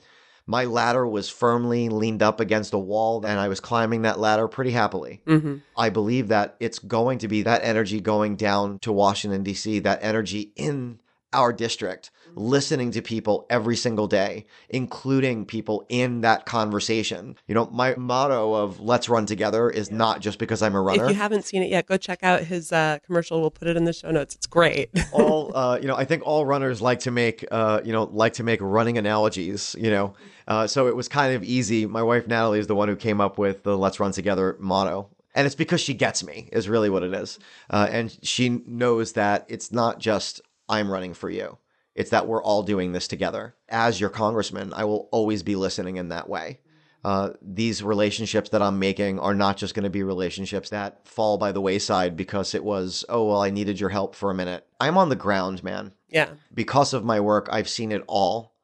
[0.53, 4.49] My ladder was firmly leaned up against a wall and I was climbing that ladder
[4.49, 5.23] pretty happily.
[5.27, 9.79] hmm I believe that it's going to be that energy going down to Washington, D.C.,
[9.79, 10.99] that energy in
[11.33, 17.37] our district, listening to people every single day, including people in that conversation.
[17.47, 21.05] You know, my motto of let's run together is not just because I'm a runner.
[21.05, 23.40] If you haven't seen it yet, go check out his uh, commercial.
[23.40, 24.35] We'll put it in the show notes.
[24.35, 24.90] It's great.
[25.12, 28.33] all uh, you know i think all runners like to make uh, you know like
[28.35, 30.14] to make running analogies you know
[30.49, 33.21] uh, so it was kind of easy my wife natalie is the one who came
[33.21, 36.90] up with the let's run together motto and it's because she gets me is really
[36.90, 37.38] what it is
[37.71, 41.59] uh, and she knows that it's not just i'm running for you
[41.94, 45.96] it's that we're all doing this together as your congressman i will always be listening
[45.96, 46.59] in that way
[47.05, 51.37] uh, these relationships that I'm making are not just going to be relationships that fall
[51.37, 54.66] by the wayside because it was, oh, well, I needed your help for a minute.
[54.81, 55.94] I'm on the ground, man.
[56.09, 56.29] yeah.
[56.55, 58.55] Because of my work, I've seen it all.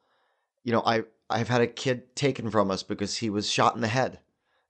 [0.63, 3.81] You know, I, I've had a kid taken from us because he was shot in
[3.81, 4.21] the head.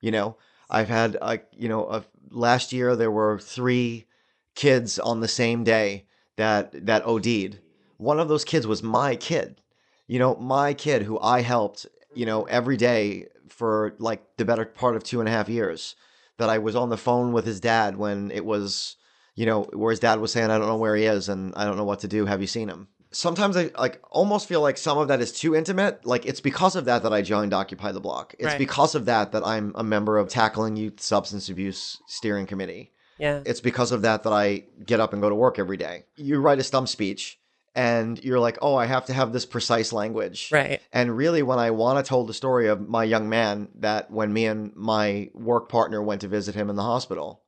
[0.00, 0.38] You know,
[0.70, 4.06] I've had, a, you know, a, last year there were three
[4.54, 6.06] kids on the same day
[6.38, 7.59] that, that OD'd.
[7.98, 9.61] One of those kids was my kid.
[10.07, 14.64] You know, my kid who I helped, you know, every day for like the better
[14.64, 15.94] part of two and a half years.
[16.38, 18.94] That I was on the phone with his dad when it was,
[19.35, 21.64] you know, where his dad was saying, I don't know where he is and I
[21.64, 22.27] don't know what to do.
[22.27, 22.87] Have you seen him?
[23.11, 26.07] Sometimes I like almost feel like some of that is too intimate.
[26.07, 28.37] Like it's because of that that I joined Occupy the Block.
[28.38, 28.59] It's Right.
[28.59, 32.92] because of that that I'm a member of Tackling Youth Substance Abuse Steering Committee.
[33.18, 33.42] Yeah.
[33.44, 36.04] It's because of that that I get up and go to work every day.
[36.16, 37.38] You write a stump speech
[37.74, 40.50] and you're like, oh, I have to have this precise language.
[40.52, 40.81] Right.
[40.92, 44.33] And really, when I want to tell the story of my young man, that when
[44.33, 47.42] me and my work partner went to visit him in the hospital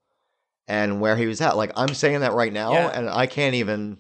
[0.68, 2.88] and where he was at, like I'm saying that right now, Yeah.
[2.88, 3.98] and I can't even,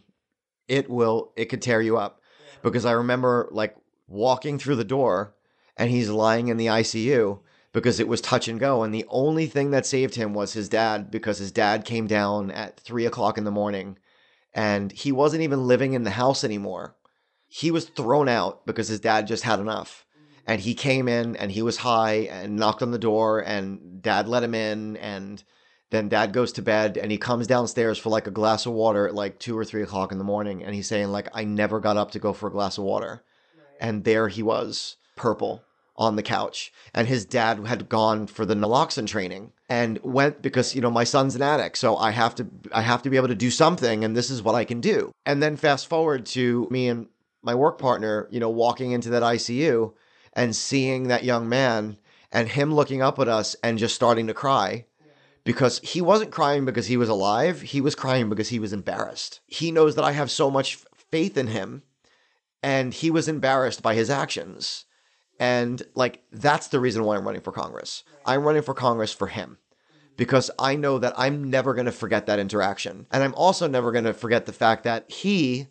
[0.68, 2.20] it will, it could tear you up.
[2.62, 3.74] Because I remember like
[4.06, 5.34] walking through the door
[5.76, 7.40] and he's lying in the ICU
[7.72, 8.82] because it was touch and go.
[8.82, 12.50] And the only thing that saved him was his dad because his dad came down
[12.50, 13.98] at three o'clock in the morning
[14.52, 16.96] and he wasn't even living in the house anymore.
[17.46, 20.04] He was thrown out because his dad just had enough.
[20.16, 20.40] Mm-hmm.
[20.46, 24.28] And he came in and he was high and knocked on the door and dad
[24.28, 25.42] let him in and
[25.90, 29.08] then dad goes to bed and he comes downstairs for like a glass of water
[29.08, 31.80] at like two or three o'clock in the morning and he's saying like I never
[31.80, 33.22] got up to go for a glass of water.
[33.80, 35.64] And there he was, purple
[36.00, 36.72] on the couch.
[36.94, 41.04] And his dad had gone for the naloxone training and went because, you know, my
[41.04, 41.76] son's an addict.
[41.76, 44.42] So I have to I have to be able to do something and this is
[44.42, 45.12] what I can do.
[45.26, 47.06] And then fast forward to me and
[47.42, 49.92] my work partner, you know, walking into that ICU
[50.32, 51.98] and seeing that young man
[52.32, 54.86] and him looking up at us and just starting to cry
[55.44, 57.60] because he wasn't crying because he was alive.
[57.60, 59.40] He was crying because he was embarrassed.
[59.46, 60.78] He knows that I have so much
[61.10, 61.82] faith in him
[62.62, 64.86] and he was embarrassed by his actions.
[65.40, 68.04] And like, that's the reason why I'm running for Congress.
[68.26, 70.12] I'm running for Congress for him mm-hmm.
[70.16, 73.06] because I know that I'm never going to forget that interaction.
[73.10, 75.68] And I'm also never going to forget the fact that he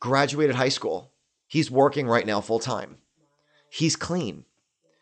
[0.00, 1.12] graduated high school.
[1.48, 2.98] He's working right now full time.
[3.70, 4.44] He's clean.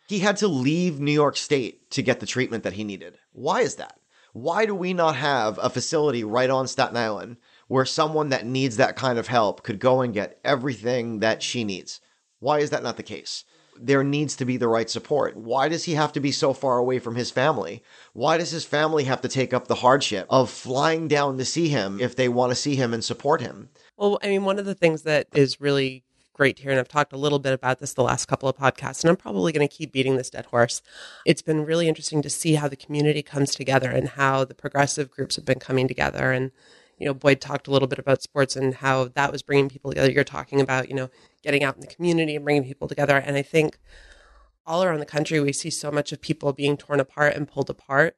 [0.07, 3.19] He had to leave New York State to get the treatment that he needed.
[3.33, 3.99] Why is that?
[4.33, 8.77] Why do we not have a facility right on Staten Island where someone that needs
[8.77, 12.01] that kind of help could go and get everything that she needs?
[12.39, 13.45] Why is that not the case?
[13.81, 15.37] There needs to be the right support.
[15.37, 17.83] Why does he have to be so far away from his family?
[18.13, 21.69] Why does his family have to take up the hardship of flying down to see
[21.69, 23.71] him if they want to see him and support him?
[23.97, 27.13] Well, I mean, one of the things that is really great here, and I've talked
[27.13, 29.73] a little bit about this the last couple of podcasts, and I'm probably going to
[29.75, 30.83] keep beating this dead horse.
[31.25, 35.11] It's been really interesting to see how the community comes together and how the progressive
[35.11, 36.33] groups have been coming together.
[36.33, 36.51] And,
[36.99, 39.93] you know, Boyd talked a little bit about sports and how that was bringing people
[39.93, 40.11] together.
[40.11, 41.09] You're talking about, you know,
[41.45, 43.17] getting out in the community and bringing people together.
[43.17, 43.79] And I think
[44.67, 47.71] all around the country, we see so much of people being torn apart and pulled
[47.71, 48.17] apart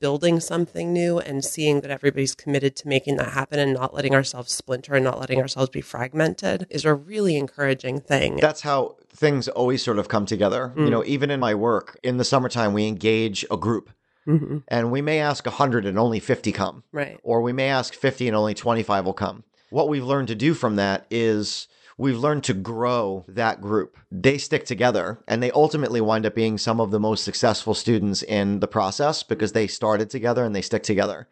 [0.00, 4.14] building something new and seeing that everybody's committed to making that happen and not letting
[4.14, 8.36] ourselves splinter and not letting ourselves be fragmented is a really encouraging thing.
[8.36, 10.74] That's how things always sort of come together.
[10.76, 13.88] You know, even in my work, in the summertime, we engage a group
[14.26, 16.82] hmm and we may ask 100 and only 50 come.
[16.92, 17.18] Right.
[17.22, 19.44] or we may ask 50 and only 25 will come.
[19.70, 23.96] What we've learned to do from that is we've learned to grow that group.
[24.10, 28.22] They stick together and they ultimately wind up being some of the most successful students
[28.22, 31.28] in the process because they started together and they stick together.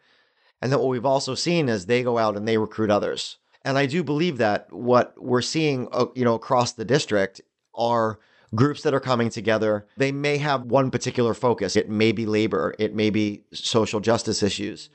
[0.61, 3.37] And then what we've also seen is they go out and they recruit others.
[3.65, 7.41] And I do believe that what we're seeing, uh, you know, across the district
[7.75, 8.19] are
[8.55, 9.87] groups that are coming together.
[9.97, 11.75] They may have one particular focus.
[11.75, 14.89] It may be labor, it may be social justice issues.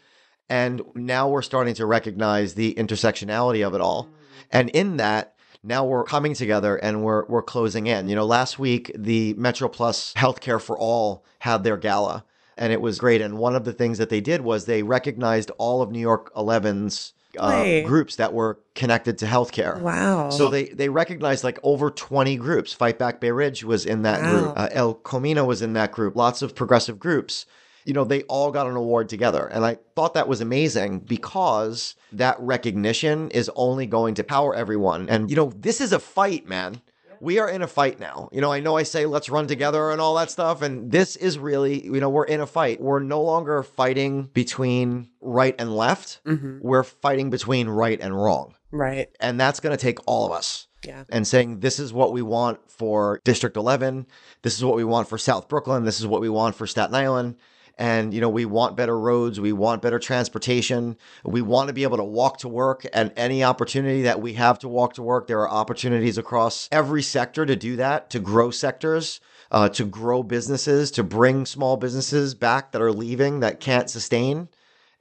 [0.51, 4.09] And now we're starting to recognize the intersectionality of it all.
[4.51, 8.09] And in that, now we're coming together and we're we're closing in.
[8.09, 12.25] You know, last week the Metro Plus Healthcare for All had their gala
[12.57, 13.21] and it was great.
[13.21, 16.33] And one of the things that they did was they recognized all of New York
[16.35, 19.81] 11's uh, groups that were connected to healthcare.
[19.81, 20.31] Wow.
[20.31, 22.73] So they they recognized like over 20 groups.
[22.73, 24.31] Fight Back Bay Ridge was in that Wow.
[24.31, 24.53] group.
[24.59, 26.17] Uh, El Comino was in that group.
[26.17, 27.47] Lots of progressive groups.
[27.85, 29.47] You know, they all got an award together.
[29.47, 35.09] And I thought that was amazing because that recognition is only going to power everyone.
[35.09, 36.81] And, you know, this is a fight, man.
[37.21, 38.29] We are in a fight now.
[38.31, 40.63] You know, I know I say let's run together and all that stuff.
[40.63, 42.81] And this is really, you know, we're in a fight.
[42.81, 46.21] We're no longer fighting between right and left.
[46.25, 46.61] Mhm.
[46.63, 48.55] We're fighting between right and wrong.
[48.71, 49.09] Right.
[49.19, 51.05] And that's going to take all of us Yeah.
[51.09, 54.07] and saying this is what we want for District 11,
[54.43, 56.95] this is what we want for South Brooklyn, this is what we want for Staten
[56.95, 57.35] Island.
[57.79, 61.85] And you know, we want better roads, we want better transportation, we want to be
[61.85, 65.29] able to walk to work and any opportunity that we have to walk to work,
[65.29, 69.21] there are opportunities across every sector to do that, to grow sectors,
[69.53, 74.49] uh, to grow businesses, to bring small businesses back that are leaving that can't sustain,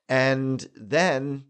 [0.08, 1.46] and then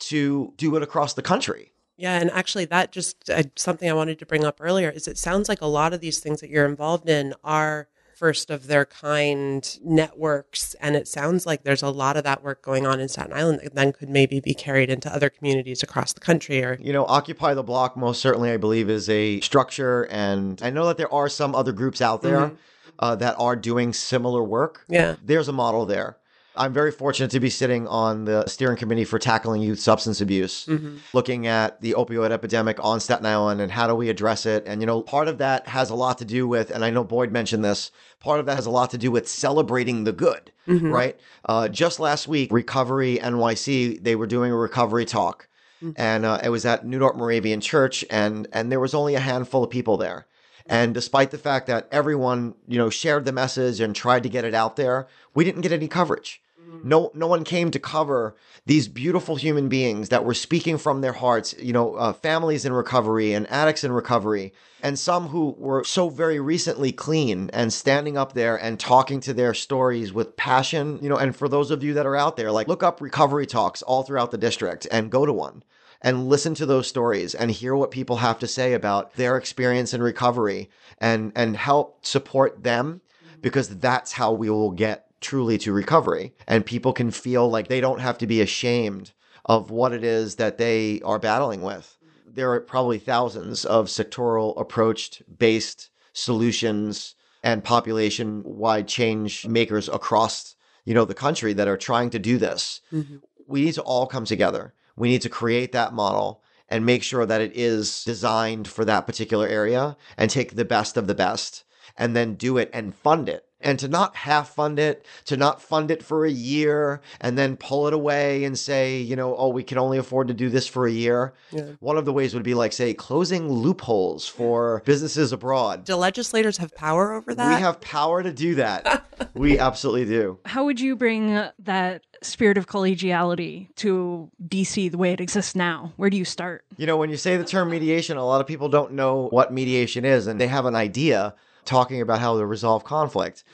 [0.00, 1.72] to do it across the country.
[1.96, 5.18] Yeah, and actually, that just uh, something I wanted to bring up earlier is it
[5.18, 8.84] sounds like a lot of these things that you're involved in are first of their
[8.84, 13.08] kind networks, and it sounds like there's a lot of that work going on in
[13.08, 16.62] Staten Island that then could maybe be carried into other communities across the country.
[16.62, 20.04] Or You know, Occupy the Block, most certainly, I believe, is a structure.
[20.04, 22.52] And I know that there are some other groups out there
[22.98, 24.84] uh, that are doing similar work.
[24.88, 26.16] yeah, There's a model there.
[26.54, 30.68] I'm very fortunate to be sitting on the steering committee for tackling youth substance abuse,
[31.14, 34.64] looking at the opioid epidemic on Staten Island and how do we address it.
[34.66, 37.04] And, you know, part of that has a lot to do with, and I know
[37.04, 40.52] Boyd mentioned this, part of that has a lot to do with celebrating the good,
[40.92, 41.18] right?
[41.46, 45.48] Uh, just last week, Recovery NYC, they were doing a recovery talk.
[45.96, 49.20] And uh, it was at New Dorp Moravian Church, and and there was only a
[49.20, 50.26] handful of people there.
[50.66, 54.44] And despite the fact that everyone, you know, shared the message and tried to get
[54.44, 56.40] it out there, we didn't get any coverage.
[56.82, 61.12] No, no one came to cover these beautiful human beings that were speaking from their
[61.12, 61.54] hearts.
[61.58, 66.08] You know, uh, families in recovery and addicts in recovery, and some who were so
[66.08, 70.98] very recently clean and standing up there and talking to their stories with passion.
[71.02, 73.46] You know, and for those of you that are out there, like look up recovery
[73.46, 75.62] talks all throughout the district and go to one
[76.02, 79.94] and listen to those stories and hear what people have to say about their experience
[79.94, 83.00] in recovery and and help support them
[83.40, 87.80] because that's how we will get truly to recovery and people can feel like they
[87.80, 89.12] don't have to be ashamed
[89.44, 94.58] of what it is that they are battling with there are probably thousands of sectoral
[94.60, 100.54] approached based solutions and population wide change makers across
[100.84, 103.16] you know the country that are trying to do this mm-hmm.
[103.46, 104.74] we need to all come together.
[104.96, 109.06] We need to create that model and make sure that it is designed for that
[109.06, 111.64] particular area and take the best of the best
[111.96, 113.46] and then do it and fund it.
[113.62, 117.56] And to not half fund it, to not fund it for a year and then
[117.56, 120.66] pull it away and say, you know, oh, we can only afford to do this
[120.66, 121.32] for a year.
[121.80, 125.84] One of the ways would be like, say, closing loopholes for businesses abroad.
[125.84, 127.56] do legislators have power over that?
[127.56, 129.04] We have power to do that.
[129.34, 130.38] we absolutely do.
[130.46, 135.92] How would you bring that spirit of collegiality to DC the way it exists now?
[135.96, 136.64] Where do you start?
[136.76, 139.52] You know, when you say the term mediation, a lot of people don't know what
[139.52, 143.44] mediation is and they have an idea talking about how to resolve conflict.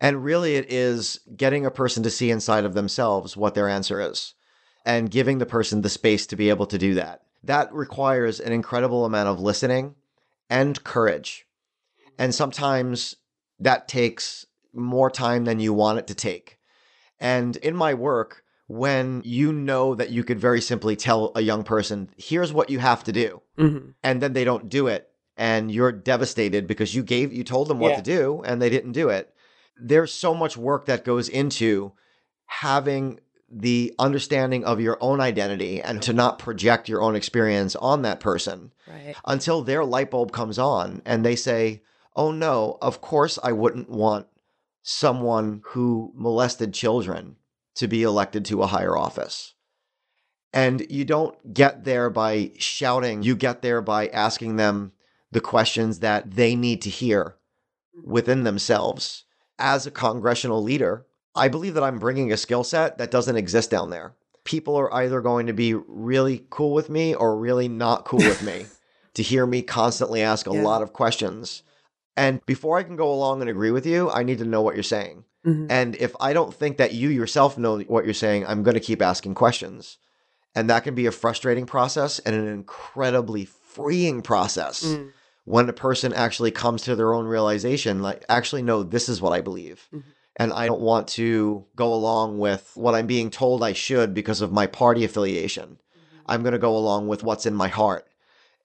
[0.00, 4.00] And really, it is getting a person to see inside of themselves what their answer
[4.00, 4.34] is
[4.84, 7.22] and giving the person the space to be able to do that.
[7.42, 9.96] That requires an incredible amount of listening
[10.48, 11.46] and courage.
[12.18, 13.16] And sometimes
[13.58, 16.58] that takes more time than you want it to take.
[17.20, 21.64] And in my work, when you know that you could very simply tell a young
[21.64, 23.94] person, here's what you have to do, Mhm.
[24.02, 27.78] and then they don't do it, and you're devastated because you gave, you told them
[27.78, 27.96] what Yeah.
[27.96, 29.32] to do, and they didn't do it.
[29.80, 31.92] There's so much work that goes into
[32.46, 33.20] having
[33.50, 38.20] the understanding of your own identity and to not project your own experience on that
[38.20, 39.14] person Right.
[39.24, 41.82] until their light bulb comes on and they say,
[42.16, 44.26] Oh no, of course I wouldn't want
[44.82, 47.36] someone who molested children
[47.76, 49.54] to be elected to a higher office.
[50.52, 54.92] And you don't get there by shouting, you get there by asking them
[55.30, 57.36] the questions that they need to hear
[58.02, 59.24] within themselves.
[59.58, 61.04] As a congressional leader,
[61.34, 64.14] I believe that I'm bringing a skill set that doesn't exist down there.
[64.44, 68.40] people are either going to be really cool with me or really not cool with
[68.42, 68.64] me
[69.14, 70.62] to hear me constantly ask a Yeah.
[70.62, 71.62] lot of questions.
[72.16, 74.74] And before I can go along and agree with you, I need to know what
[74.74, 75.24] you're saying.
[75.44, 75.66] Mhm.
[75.68, 78.80] And if I don't think that you yourself know what you're saying, I'm going to
[78.80, 79.98] keep asking questions.
[80.54, 85.10] And that can be a frustrating process and an incredibly freeing process Mm.
[85.48, 89.32] When a person actually comes to their own realization like, actually, no, this is what
[89.32, 89.88] I believe.
[89.92, 90.02] Mhm.
[90.36, 94.42] And I don't want to go along with what I'm being told I should because
[94.42, 95.78] of my party affiliation.
[96.26, 98.06] I'm going to go along with what's in my heart.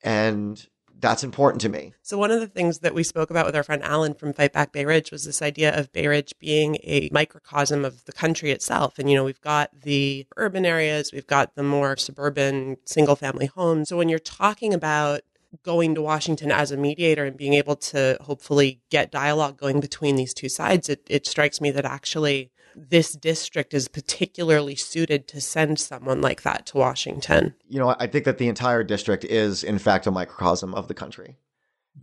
[0.03, 0.63] And
[0.99, 1.93] that's important to me.
[2.01, 4.51] So one of the things that we spoke about with our friend Alan from Fight
[4.51, 8.51] Back Bay Ridge was this idea of Bay Ridge being a microcosm of the country
[8.51, 8.99] itself.
[8.99, 13.45] And you know, we've got the urban areas, we've got the more suburban single family
[13.45, 13.87] homes.
[13.89, 15.21] So when you're talking about
[15.63, 20.15] going to Washington as a mediator and being able to hopefully get dialogue going between
[20.15, 25.39] these two sides, it, it strikes me that actually this district is particularly suited to
[25.39, 27.53] send someone like that to Washington.
[27.67, 30.95] you know, I think that the entire district is, in fact, a microcosm of the
[30.95, 31.37] country.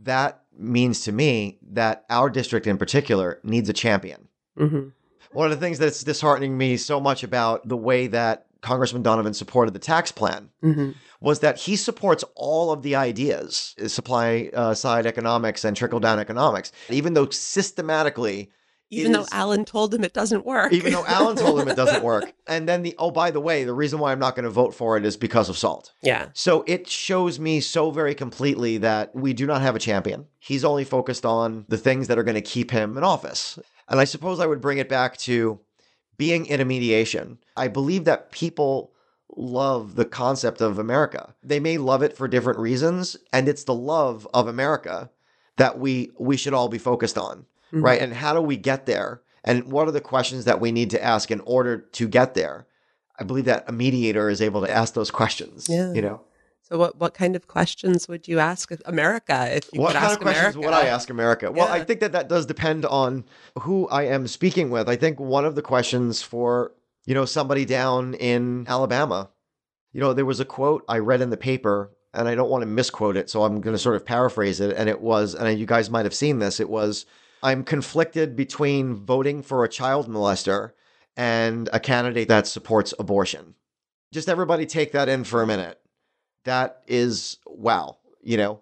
[0.03, 4.29] That means to me that our district in particular needs a champion.
[4.57, 4.89] hmm
[5.33, 9.35] One of the things that's disheartening me so much about the way that Congressman Donovan
[9.35, 10.91] supported the tax plan hmm
[11.23, 16.19] was that he supports all of the ideas, supply uh, side economics and trickle down
[16.19, 18.51] economics, even though systematically
[18.91, 20.73] Even though is- Alan told him it doesn't work.
[20.73, 22.33] even though Alan told him it doesn't work.
[22.49, 24.75] And then the, oh, by the way, the reason why I'm not going to vote
[24.75, 25.93] for it is because of salt.
[26.03, 26.29] yeah.
[26.33, 30.27] So it shows me so very completely that we do not have a champion.
[30.41, 33.59] He's only focused on the things that are going to keep him in office.
[33.89, 35.61] And I suppose I would bring it back to
[36.21, 37.39] being in a mediation.
[37.57, 38.93] I believe that people
[39.37, 41.35] love the concept of America.
[41.43, 45.11] They may love it for different reasons, and it's the love of America
[45.57, 47.83] that we we should all be focused on, Mhm.
[47.85, 48.03] right?
[48.03, 49.23] And how do we get there?
[49.43, 52.67] And what are the questions that we need to ask in order to get there?
[53.19, 55.69] I believe that a mediator is able to ask those questions.
[55.71, 55.91] Yeah.
[55.95, 56.21] You know,
[56.71, 60.07] So what what kind of questions would you ask America if you what could kind
[60.07, 60.59] ask of questions America?
[60.61, 61.51] would I ask America?
[61.51, 63.25] Well, I think that that does depend on
[63.59, 64.89] who I am speaking with.
[64.89, 66.73] I think one of the questions for
[67.07, 69.31] you know somebody down in Alabama,
[69.93, 72.63] you know, there was a quote I read in the paper, and I don't want
[72.63, 74.77] to misquote it, so I'm going to sort of paraphrase it.
[74.77, 76.61] And it was, and you guys might have seen this.
[76.61, 77.05] It was,
[77.43, 80.71] I'm conflicted between voting for a child molester
[81.17, 83.55] and a candidate that supports abortion.
[84.13, 85.81] Just everybody take that in for a minute.
[86.45, 88.61] That is wow, you know.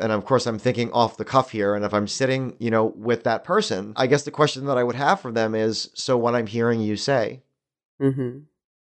[0.00, 1.74] And of course, I'm thinking off the cuff here.
[1.74, 4.84] And if I'm sitting, you know, with that person, I guess the question that I
[4.84, 7.42] would have for them is so what I'm hearing you say
[8.00, 8.38] Mm-hmm.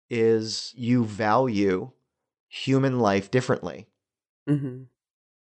[0.10, 1.92] is you value
[2.50, 3.88] human life differently.
[4.50, 4.84] Mm-hmm.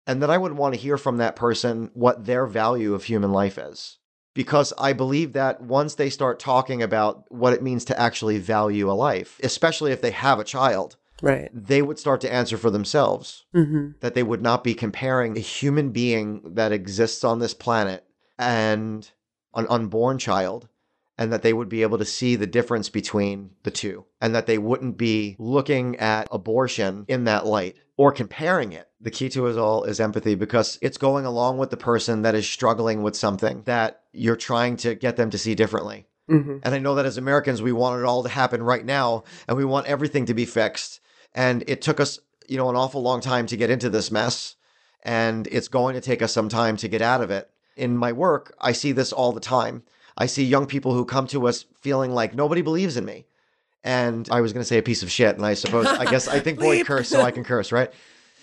[0.07, 3.33] And then I would want to hear from that person what their value of human
[3.33, 3.99] life is.
[4.35, 8.91] Because I believe that once they start talking about what it means to actually value
[8.91, 11.51] a life, especially if they have a child, Right.
[11.53, 13.45] they would start to answer for themselves.
[13.55, 13.93] Mm-hmm.
[14.01, 18.05] that they would not be comparing a human being that exists on this planet
[18.39, 19.11] and
[19.55, 20.69] an unborn child
[21.19, 24.47] and that they would be able to see the difference between the two and that
[24.47, 28.89] they wouldn't be looking at abortion in that light or comparing it.
[29.01, 32.35] The key to it all is empathy because it's going along with the person that
[32.35, 36.07] is struggling with something that you're trying to get them to see differently.
[36.31, 36.59] Mm-hmm.
[36.63, 39.57] And I know that as Americans, we want it all to happen right now and
[39.57, 41.01] we want everything to be fixed.
[41.37, 42.19] And it took us,
[42.49, 44.57] you know, an awful long time to get into this mess.
[45.05, 47.51] And it's going to take us some time to get out of it.
[47.77, 49.83] In my work, I see this all the time.
[50.17, 53.27] I see young people who come to us feeling like nobody believes in me.
[53.85, 55.37] And I was going to say a piece of shit.
[55.37, 56.85] And I suppose, I guess I think Boyd Bleep.
[56.87, 57.93] cursed, so I can curse, right?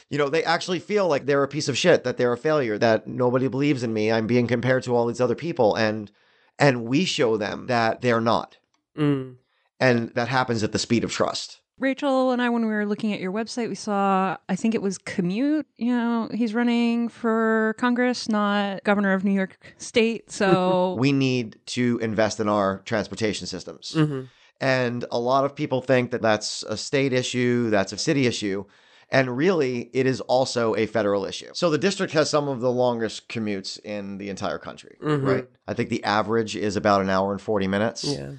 [0.09, 2.77] You know, they actually feel like they're a piece of shit, that they're a failure,
[2.77, 4.11] that nobody believes in me.
[4.11, 5.75] I'm being compared to all these other people.
[5.75, 6.11] And
[6.59, 8.57] and we show them that they're not.
[8.95, 9.37] Mm.
[9.79, 11.59] And that happens at the speed of trust.
[11.83, 14.81] Rachel and I, when we were looking at your website, we saw, I think it
[14.81, 15.67] was Commute.
[15.75, 20.31] You know, he's running for Congress, not governor of New York State.
[20.31, 23.93] So, We need to invest in our transportation systems.
[23.95, 24.21] Mm-hmm.
[24.61, 28.63] And a lot of people think that that's a state issue, that's a city issue.
[29.09, 31.49] And really, it is also a federal issue.
[31.53, 35.27] So the district has some of the longest commutes in the entire country, Mhm.
[35.27, 35.49] right?
[35.67, 38.05] I think the average is about an hour and 40 minutes.
[38.05, 38.31] Yeah.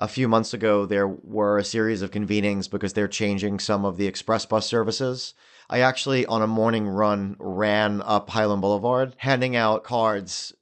[0.00, 3.96] A few months ago, there were a series of convenings because they're changing some of
[3.96, 5.34] the express bus services.
[5.68, 10.52] I actually, on a morning run, ran up Hylan Boulevard, handing out cards,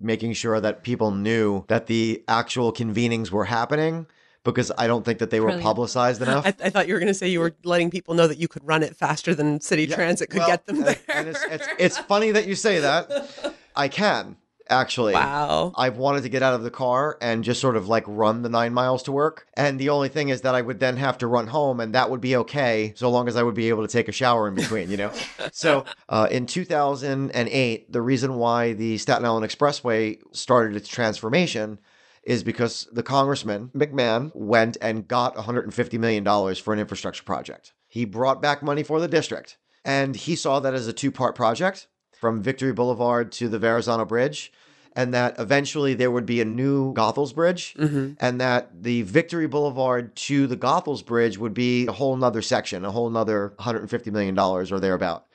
[0.00, 4.06] making sure that people knew that the actual convenings were happening
[4.44, 6.46] because I don't think that they were publicized enough.
[6.46, 8.46] I, I thought you were going to say you were letting people know that you
[8.46, 10.96] could run it faster than city Yeah, transit could well, get them there.
[11.08, 13.54] and- And it's, it's, it's funny that you say that.
[13.76, 14.36] I can.
[14.68, 15.14] Actually.
[15.14, 15.72] Wow.
[15.76, 18.48] I've wanted to get out of the car and just sort of like run the
[18.48, 19.46] nine miles to work.
[19.54, 22.10] And the only thing is that I would then have to run home, and that
[22.10, 24.54] would be okay so long as I would be able to take a shower in
[24.54, 25.12] between, you know?
[25.52, 31.78] so uh, in 2008, the reason why the Staten Island Expressway started its transformation
[32.22, 37.74] is because the congressman, McMahon, went and got $150 million for an infrastructure project.
[37.86, 41.34] He brought back money for the district, and he saw that as a two part
[41.34, 41.86] project
[42.24, 44.50] from Victory Boulevard to the Verrazano Bridge
[44.96, 48.12] and that eventually there would be a new Goethals Bridge, mm-hmm.
[48.18, 52.82] and that the Victory Boulevard to the Goethals Bridge would be a whole nother section,
[52.82, 55.26] a whole nother $150 million or thereabout.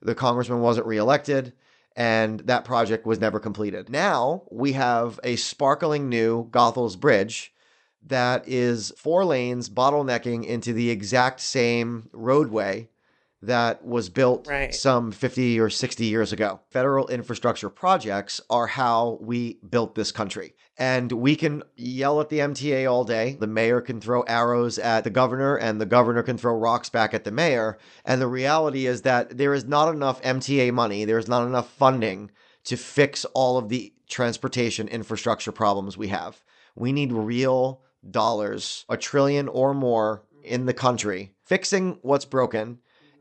[0.00, 1.52] The congressman wasn't reelected,
[1.94, 3.88] and that project was never completed.
[3.88, 7.54] Now we have a sparkling new Goethals Bridge
[8.04, 12.88] that is four lanes bottlenecking into the exact same roadway
[13.42, 14.74] that was built Right.
[14.74, 16.60] some 50 or 60 years ago.
[16.70, 20.54] Federal infrastructure projects are how we built this country.
[20.78, 23.36] And we can yell at the MTA all day.
[23.38, 27.12] The mayor can throw arrows at the governor, and the governor can throw rocks back
[27.12, 27.78] at the mayor.
[28.04, 31.68] And the reality is that there is not enough MTA money, there is not enough
[31.70, 32.30] funding
[32.64, 36.42] to fix all of the transportation infrastructure problems we have.
[36.74, 42.78] We need real dollars, a trillion or more in the country, fixing what's broken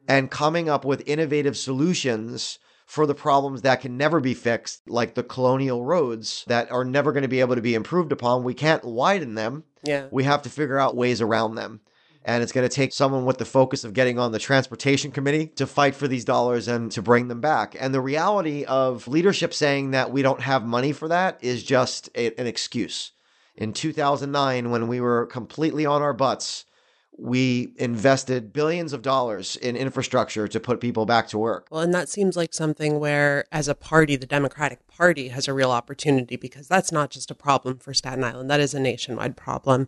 [0.08, 5.16] and coming up with innovative solutions for the problems that can never be fixed, like
[5.16, 8.43] the colonial roads that are never going to be able to be improved upon.
[8.43, 9.64] We can't widen them.
[9.84, 10.08] Yeah.
[10.12, 11.80] We have to figure out ways around them.
[12.26, 15.47] And it's going to take someone with the focus of getting on the transportation committee
[15.56, 17.76] to fight for these dollars and to bring them back.
[17.80, 22.10] And the reality of leadership saying that we don't have money for that is just
[22.14, 23.14] a, an excuse.
[23.56, 26.66] In 2009, when we were completely on our butts,
[27.18, 31.68] we invested billions of dollars in infrastructure to put people back to work.
[31.70, 35.53] Well, and that seems like something where, as a party, the Democratic Party has a
[35.53, 39.38] real opportunity because that's not just a problem for Staten Island, that is a nationwide
[39.38, 39.88] problem.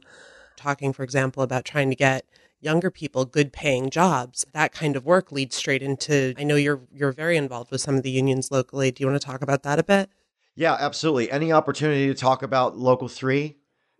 [0.55, 2.25] Talking, for example, about trying to get
[2.61, 6.79] younger people good paying jobs that kind of work leads straight into i know you're
[6.93, 9.63] you're very involved with some of the unions locally do you want to talk about
[9.63, 10.09] that a bit
[10.55, 11.31] Yeah, absolutely.
[11.31, 13.57] Any opportunity to talk about Local 3,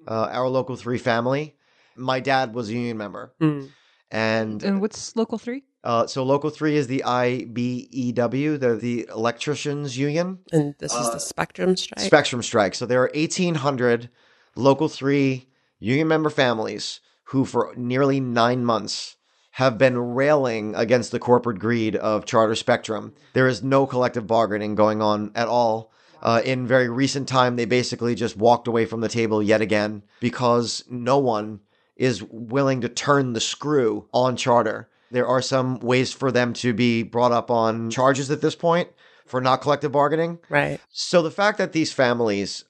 [0.08, 1.56] uh, our Local 3 family.
[1.96, 3.34] My dad was a union member.
[3.42, 3.70] Mm.
[4.12, 5.64] And And what's Local 3?
[5.84, 10.40] uh, so Local 3 is the IBEW, they're the Electricians Union.
[10.52, 12.76] and this is the spectrum strike Spectrum strike.
[12.76, 14.10] So there are 1,800
[14.56, 15.48] Local 3
[15.80, 19.18] union member families who, for nearly nine months,
[19.58, 23.14] have been railing against the corporate greed of Charter Spectrum.
[23.34, 25.92] There is no collective bargaining going on at all.
[26.22, 30.04] Uh, in very recent time, they basically just walked away from the table yet again
[30.22, 31.60] because no one
[31.96, 34.90] is willing to turn the screw on Charter.
[35.12, 38.90] There are some ways for them to be brought up on charges at this point
[39.26, 40.40] for not collective bargaining.
[40.50, 42.66] right So the fact that these families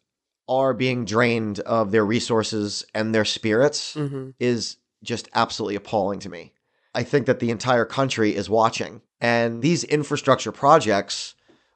[0.49, 6.29] are being drained of their resources and their spirits hmm is just absolutely appalling to
[6.29, 6.53] me.
[6.95, 9.01] I think that the entire country is watching.
[9.19, 11.35] And these infrastructure projects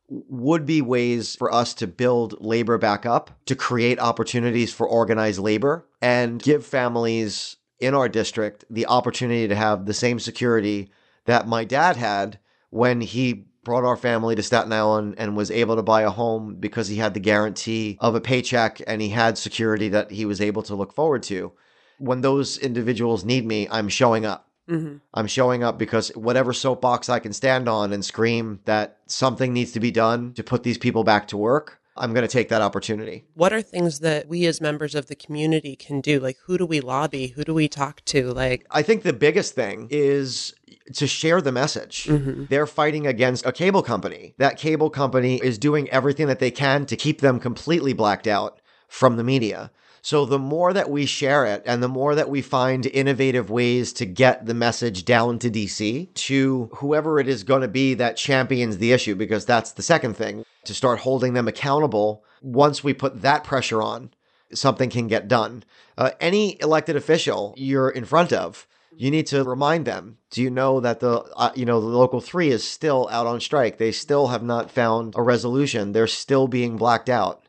[0.10, 5.40] would be ways for us to build labor back up, to create opportunities for organized
[5.40, 10.90] labor, and give families in our district the opportunity to have the same security
[11.26, 12.40] that my dad had
[12.70, 16.56] when he brought our family to Staten Island and was able to buy a home
[16.58, 20.40] because he had the guarantee of a paycheck and he had security that he was
[20.40, 21.52] able to look forward to.
[22.00, 24.47] When those individuals need me, I'm showing up.
[24.68, 29.54] Hmm I'm showing up because whatever soapbox I can stand on and scream that something
[29.54, 32.50] needs to be done to put these people back to work, I'm going to take
[32.50, 33.26] that opportunity.
[33.34, 36.66] what are things that we as members of the community can do like who do
[36.66, 40.54] we lobby who do we talk to like I think the biggest thing is
[40.94, 42.08] to share the message.
[42.50, 44.36] They're fighting against a cable company.
[44.38, 48.62] That cable company is doing everything that they can to keep them completely blacked out
[48.88, 49.70] from the media.
[50.08, 53.92] So the more that we share it and the more that we find innovative ways
[53.92, 58.16] to get the message down to DC to whoever it is going to be that
[58.16, 62.24] champions the issue, because that's the second thing to start holding them accountable.
[62.42, 64.12] Once we put that pressure on,
[64.54, 65.66] something can get done.
[65.98, 70.20] Uh, any elected official you're in front of, you need to remind them.
[70.30, 73.42] Do you know that the uh, you know the local three is still out on
[73.42, 73.78] strike?
[73.78, 75.92] They still have not found a resolution.
[75.92, 77.44] They're still being blacked out.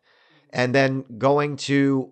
[0.50, 2.10] And then going to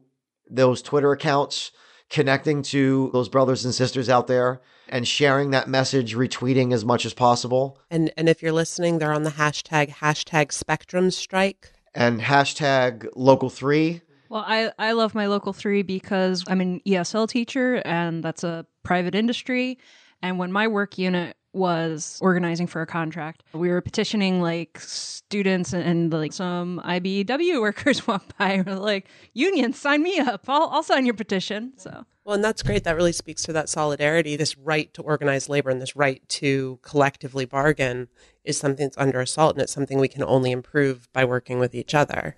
[0.48, 1.72] those Twitter accounts,
[2.10, 7.04] connecting to those brothers and sisters out there, and sharing that message, retweeting as much
[7.04, 12.20] as possible, and and if you're listening they're on the hashtag hashtag spectrum strike and
[12.20, 14.02] hashtag local three.
[14.28, 18.66] Well, I, I love my local three because I'm an ESL teacher and that's a
[18.82, 19.78] private industry.
[20.22, 23.42] And when my work unit was organizing for a contract.
[23.52, 28.74] We were petitioning like students and, and like some IBEW workers walked by and were
[28.74, 30.44] like, "Union, sign me up.
[30.48, 32.84] I'll, I'll sign your petition." So Well, and that's great.
[32.84, 34.36] That really speaks to that solidarity.
[34.36, 38.08] This right to organize labor and this right to collectively bargain
[38.44, 41.74] is something that's under assault, and it's something we can only improve by working with
[41.74, 42.36] each other.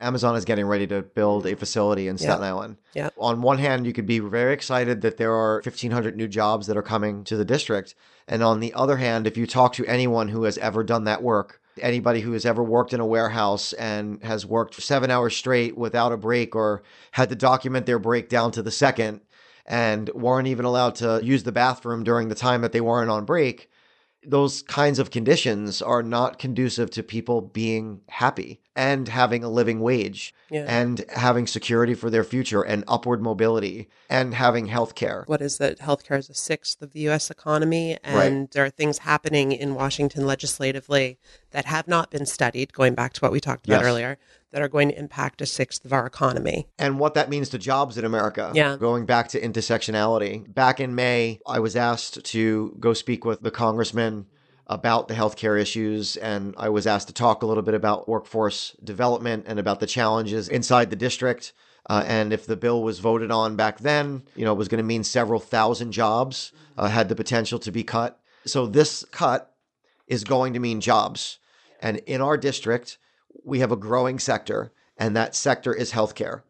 [0.00, 2.76] Amazon is getting ready to build a facility in Staten Island.
[2.94, 3.08] Yeah.
[3.16, 6.76] On one hand, you could be very excited that there are 1,500 new jobs that
[6.76, 7.94] are coming to the district.
[8.28, 11.22] And on the other hand, if you talk to anyone who has ever done that
[11.22, 15.76] work, anybody who has ever worked in a warehouse and has worked seven hours straight
[15.78, 16.82] without a break or
[17.12, 19.20] had to document their break down to the second
[19.64, 23.24] and weren't even allowed to use the bathroom during the time that they weren't on
[23.24, 23.70] break,
[24.28, 29.80] those kinds of conditions are not conducive to people being happy and having a living
[29.80, 30.64] wage Yeah.
[30.68, 35.22] and having security for their future and upward mobility and having health care.
[35.26, 35.78] What is that?
[35.78, 37.30] Healthcare is a sixth of the U.S.
[37.30, 41.18] economy, and there are things happening in Washington legislatively
[41.52, 42.72] that have not been studied.
[42.72, 43.86] Going back to what we talked about Yes.
[43.90, 44.18] earlier,
[44.52, 46.68] that are going to impact a sixth of our economy.
[46.78, 48.52] and what that means to jobs in America.
[48.54, 48.76] Yeah.
[48.76, 50.52] Going back to intersectionality.
[50.52, 54.26] Back in May, I was asked to go speak with the congressman
[54.68, 58.74] about the healthcare issues, and I was asked to talk a little bit about workforce
[58.82, 61.52] development and about the challenges inside the district.
[61.88, 64.78] Uh, and if the bill was voted on back then, you know, it was going
[64.78, 68.18] to mean several thousand jobs uh, had the potential to be cut.
[68.44, 69.54] So this cut
[70.08, 71.38] is going to mean jobs.
[71.80, 72.98] And in our district,
[73.44, 76.42] we have a growing sector, and that sector is healthcare.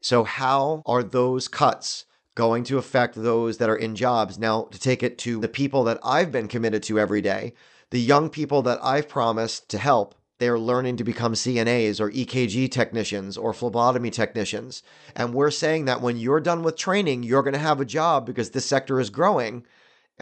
[0.00, 4.38] So, how are those cuts going to affect those that are in jobs?
[4.38, 7.54] Now, to take it to the people that I've been committed to every day,
[7.90, 12.10] the young people that I've promised to help, they are learning to become CNAs or
[12.10, 14.82] EKG technicians or phlebotomy technicians.
[15.14, 18.26] And we're saying that when you're done with training, you're going to have a job
[18.26, 19.64] because this sector is growing.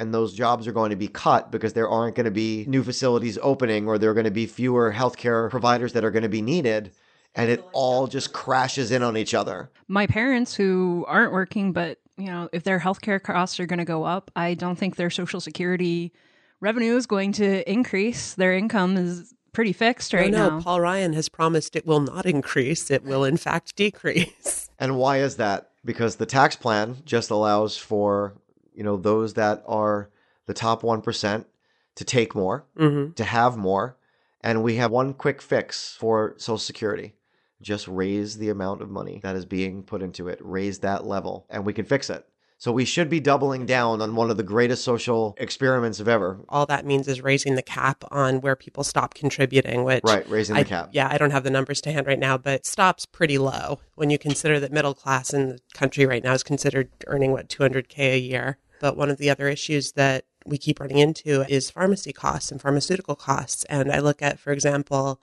[0.01, 2.83] And those jobs are going to be cut because there aren't going to be new
[2.83, 6.29] facilities opening or there are going to be fewer healthcare providers that are going to
[6.29, 6.93] be needed
[7.35, 9.71] and it all just crashes in on each other.
[9.89, 13.85] my parents who aren't working, but you know, if their healthcare costs are going to
[13.85, 16.13] go up, I don't think their social security
[16.61, 18.35] revenue is going to increase.
[18.35, 20.63] Their income is pretty fixed right no, no, now.
[20.63, 24.71] Paul Ryan has promised it will not increase; it will in fact decrease.
[24.79, 25.71] And why is that?
[25.85, 28.35] Because the tax plan just allows for,
[28.81, 30.09] you know, those that are
[30.47, 31.45] the top 1%
[31.97, 33.99] to take more, hmm to have more,
[34.41, 37.13] and we have one quick fix for social security.
[37.61, 41.45] Just raise the amount of money that is being put into it, raise that level,
[41.51, 42.27] and we can fix it.
[42.57, 46.41] So we should be doubling down on one of the greatest social experiments of ever.
[46.49, 50.57] All that means is raising the cap on where people stop contributing, which Right, raising
[50.57, 50.89] the cap.
[50.93, 54.09] Yeah, I don't have the numbers to hand right now, but stops pretty low when
[54.09, 58.15] you consider that middle class in the country right now is considered earning what 200k
[58.15, 58.57] a year.
[58.81, 62.61] But one of the other issues that we keep running into is pharmacy costs and
[62.61, 63.65] pharmaceutical costs.
[63.65, 65.21] And I look at, for example,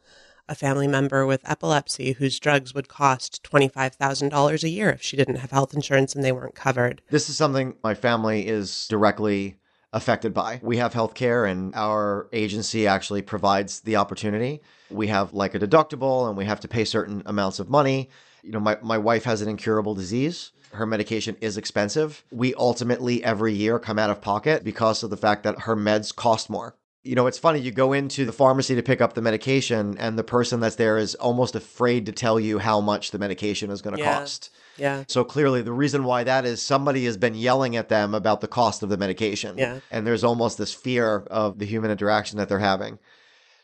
[0.47, 5.36] a family member with epilepsy whose drugs would cost $25,000 a year if she didn't
[5.36, 7.01] have health insurance and they weren't covered.
[7.10, 9.58] This is something my family is directly
[9.91, 10.60] affected by.
[10.62, 14.62] We have health care and our agency actually provides the opportunity.
[14.89, 18.10] We have like a deductible and we have to pay certain amounts of money.
[18.43, 20.51] You know, my, my wife has an incurable disease.
[20.74, 22.24] Her medication is expensive.
[22.32, 26.15] We ultimately every year come out of pocket because of the fact that her meds
[26.15, 26.76] cost more.
[27.03, 30.20] You know, it's funny, you go into the pharmacy to pick up the medication, and
[30.20, 33.82] the person that's there is almost afraid to tell you how much the medication is
[33.82, 34.20] going to Yeah.
[34.20, 34.49] cost.
[34.76, 35.05] Yeah.
[35.07, 38.47] So clearly, the reason why that is somebody has been yelling at them about the
[38.47, 39.57] cost of the medication.
[39.57, 39.80] Yeah.
[39.89, 42.99] And there's almost this fear of the human interaction that they're having.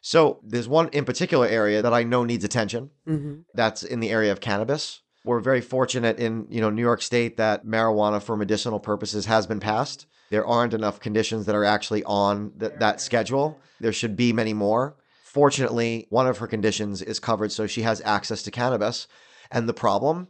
[0.01, 2.91] So there's one in particular area that I know needs attention.
[3.06, 5.01] hmm That's in the area of cannabis.
[5.24, 9.47] We're very fortunate in you know New York State that marijuana for medicinal purposes has
[9.47, 10.05] been passed.
[10.30, 13.59] There aren't enough conditions that are actually on th- that schedule.
[13.80, 14.95] There should be many more.
[15.24, 19.07] Fortunately, one of her conditions is covered, so she has access to cannabis.
[19.51, 20.28] And the problem,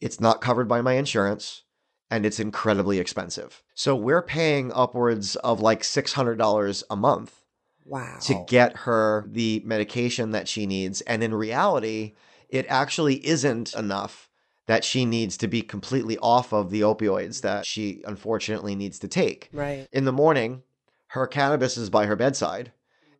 [0.00, 1.62] it's not covered by my insurance
[2.10, 3.62] and it's incredibly expensive.
[3.74, 7.40] So we're paying upwards of like $600 a month
[7.86, 8.18] Wow.
[8.22, 11.00] to get her the medication that she needs.
[11.02, 12.14] And in reality,
[12.52, 14.28] it actually isn't enough
[14.66, 19.08] that she needs to be completely off of the opioids that she unfortunately needs to
[19.08, 19.48] take.
[19.52, 19.88] right.
[19.90, 20.62] In the morning,
[21.08, 22.70] her cannabis is by her bedside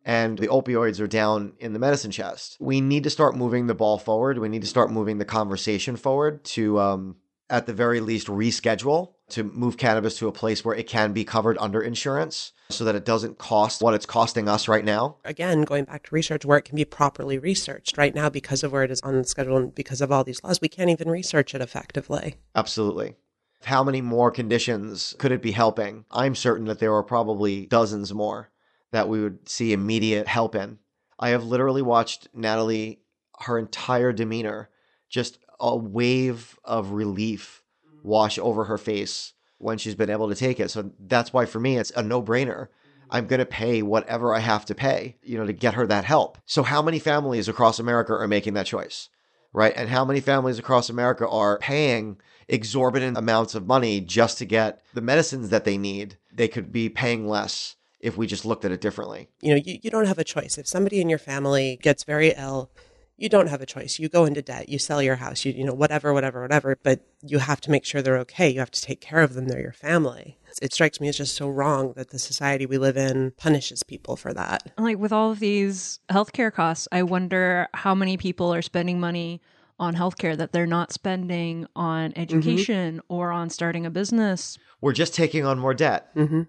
[0.05, 2.57] and the opioids are down in the medicine chest.
[2.59, 4.37] We need to start moving the ball forward.
[4.37, 7.15] We need to start moving the conversation forward to, um,
[7.49, 11.23] at the very least, reschedule to move cannabis to a place where it can be
[11.23, 15.17] covered under insurance so that it doesn't cost what it's costing us right now.
[15.25, 17.97] again, going back to research where it can be properly researched.
[17.97, 20.43] Right now, because of where it is on the schedule and because of all these
[20.43, 22.35] laws, we can't even research it effectively.
[22.55, 23.15] Absolutely.
[23.63, 26.05] How many more conditions could it be helping?
[26.11, 28.51] I'm certain that there are probably dozens more
[28.91, 30.79] that we would see immediate help in.
[31.19, 32.99] I have literally watched Natalie,
[33.39, 34.69] her entire demeanor,
[35.09, 37.62] just a wave of relief
[38.03, 40.69] wash over her face when she's been able to take it.
[40.69, 42.67] So that's why for me, it's a no brainer.
[42.67, 43.07] Mm-hmm.
[43.09, 46.05] I'm going to pay whatever I have to pay, you know, to get her that
[46.05, 46.37] help.
[46.45, 49.09] So how many families across America are making that choice?
[49.53, 49.73] Right.
[49.75, 54.81] And how many families across America are paying exorbitant amounts of money just to get
[54.93, 56.17] the medicines that they need?
[56.33, 59.29] They could be paying less if we just looked at it differently.
[59.41, 60.57] You know, you, you don't have a choice.
[60.57, 62.71] If somebody in your family gets very ill,
[63.17, 63.99] you don't have a choice.
[63.99, 67.01] You go into debt, you sell your house, you, you know, whatever, whatever, whatever, but
[67.21, 68.49] you have to make sure they're okay.
[68.49, 69.47] You have to take care of them.
[69.47, 70.39] They're your family.
[70.61, 74.15] It strikes me as just so wrong that the society we live in punishes people
[74.15, 74.71] for that.
[74.77, 79.41] Like with all of these healthcare costs, I wonder how many people are spending money
[79.79, 83.13] on healthcare that they're not spending on education mm-hmm.
[83.13, 84.57] or on starting a business.
[84.81, 86.15] We're just taking on more debt.
[86.15, 86.43] Mm-hmm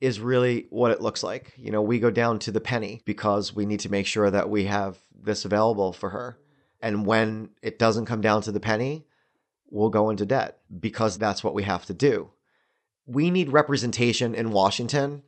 [0.00, 1.52] is really what it looks like.
[1.56, 4.48] You know, we go down to the penny because we need to make sure that
[4.48, 6.38] we have this available for her.
[6.80, 9.06] And when it doesn't come down to the penny,
[9.70, 12.30] we'll go into debt because that's what we have to do.
[13.06, 15.22] We need representation in Washington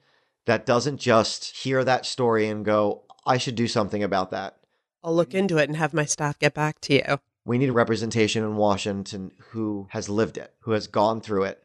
[0.47, 4.57] that doesn't just hear that story and go, I should do something about that.
[5.03, 7.21] I'll look into it and have my staff get back to you.
[7.45, 11.65] We need representation in Washington who has lived it, who has gone through it,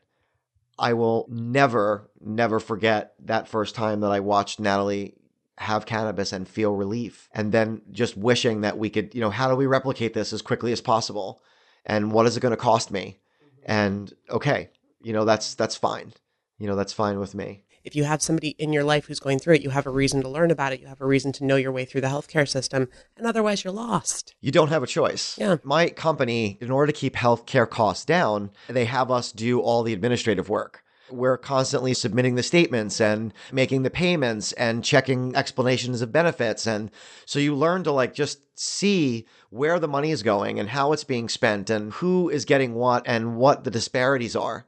[0.77, 5.15] I will never, never forget that first time that I watched Natalie
[5.57, 7.29] have cannabis and feel relief.
[7.33, 10.41] And then just wishing that we could, you know, how do we replicate this as
[10.41, 11.41] quickly as possible?
[11.85, 13.19] And what is it going to cost me?
[13.43, 13.71] Mm-hmm.
[13.71, 14.69] And okay,
[15.01, 16.13] you know, that's that's fine.
[16.57, 19.39] You know, that's fine with me if you have somebody in your life who's going
[19.39, 20.81] through it, you have a reason to learn about it.
[20.81, 22.89] You have a reason to know your way through the healthcare system.
[23.15, 24.33] And otherwise, you're lost.
[24.41, 25.37] You don't have a choice.
[25.37, 25.57] Yeah.
[25.63, 29.93] My company, in order to keep healthcare costs down, they have us do all the
[29.93, 30.83] administrative work.
[31.11, 36.65] We're constantly submitting the statements and making the payments and checking explanations of benefits.
[36.65, 36.89] And
[37.25, 41.03] so you learn to like just see where the money is going and how it's
[41.03, 44.65] being spent and who is getting what and what the disparities are.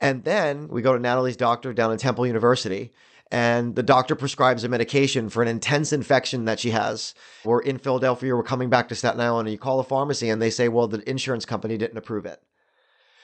[0.00, 2.92] And then we go to Natalie's doctor down at Temple University,
[3.30, 7.14] and the doctor prescribes a medication for an intense infection that she has.
[7.44, 10.40] We're in Philadelphia, we're coming back to Staten Island, and you call the pharmacy and
[10.40, 12.40] they say, well, the insurance company didn't approve it.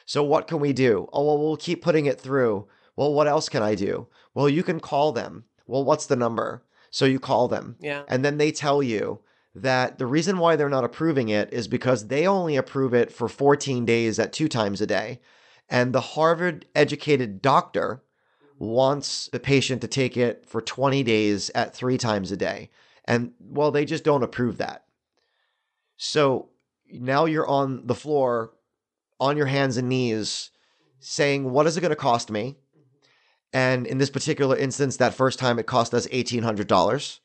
[0.04, 1.08] So what can we do?
[1.12, 2.66] Oh, well, we'll keep putting it through.
[2.96, 4.08] Well, what else can I do?
[4.34, 5.44] Well, you can call them.
[5.66, 6.64] Well, what's the number?
[6.90, 7.76] So you call them.
[7.80, 8.02] Yeah.
[8.08, 9.20] And then they tell you
[9.54, 13.28] that the reason why they're not approving it is because they only approve it for
[13.28, 15.20] 14 days at two times a day.
[15.72, 18.02] And the Harvard educated doctor
[18.58, 22.68] wants the patient to take it for 20 days at three times a day.
[23.06, 24.84] And well, they just don't approve that.
[25.96, 26.50] So
[26.92, 28.52] now you're on the floor,
[29.18, 30.50] on your hands and knees,
[31.00, 32.58] saying, What is it going to cost me?
[33.54, 37.20] And in this particular instance, that first time it cost us $1,800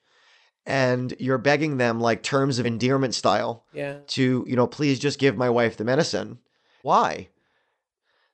[0.65, 3.97] and you're begging them like terms of endearment style yeah.
[4.07, 6.37] to you know please just give my wife the medicine
[6.81, 7.29] why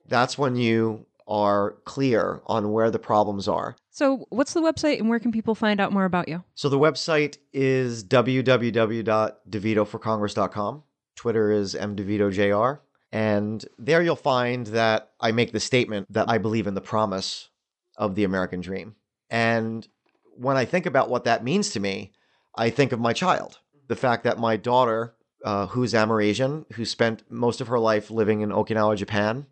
[0.08, 3.76] that's when you are clear on where the problems are.
[3.90, 6.44] So, what's the website and where can people find out more about you?
[6.56, 10.84] So, the website is www.devitoforcongress.com.
[11.16, 12.80] Twitter is mdevitojr.
[13.12, 17.50] And there you'll find that I make the statement that I believe in the promise
[17.96, 18.96] of the American dream.
[19.30, 19.88] And
[20.36, 22.12] when I think about what that means to me,
[22.56, 23.60] I think of my child.
[23.88, 25.14] The fact that my daughter,
[25.46, 29.46] uh, who's Amerasian, who spent most of her life living in Okinawa, Japan,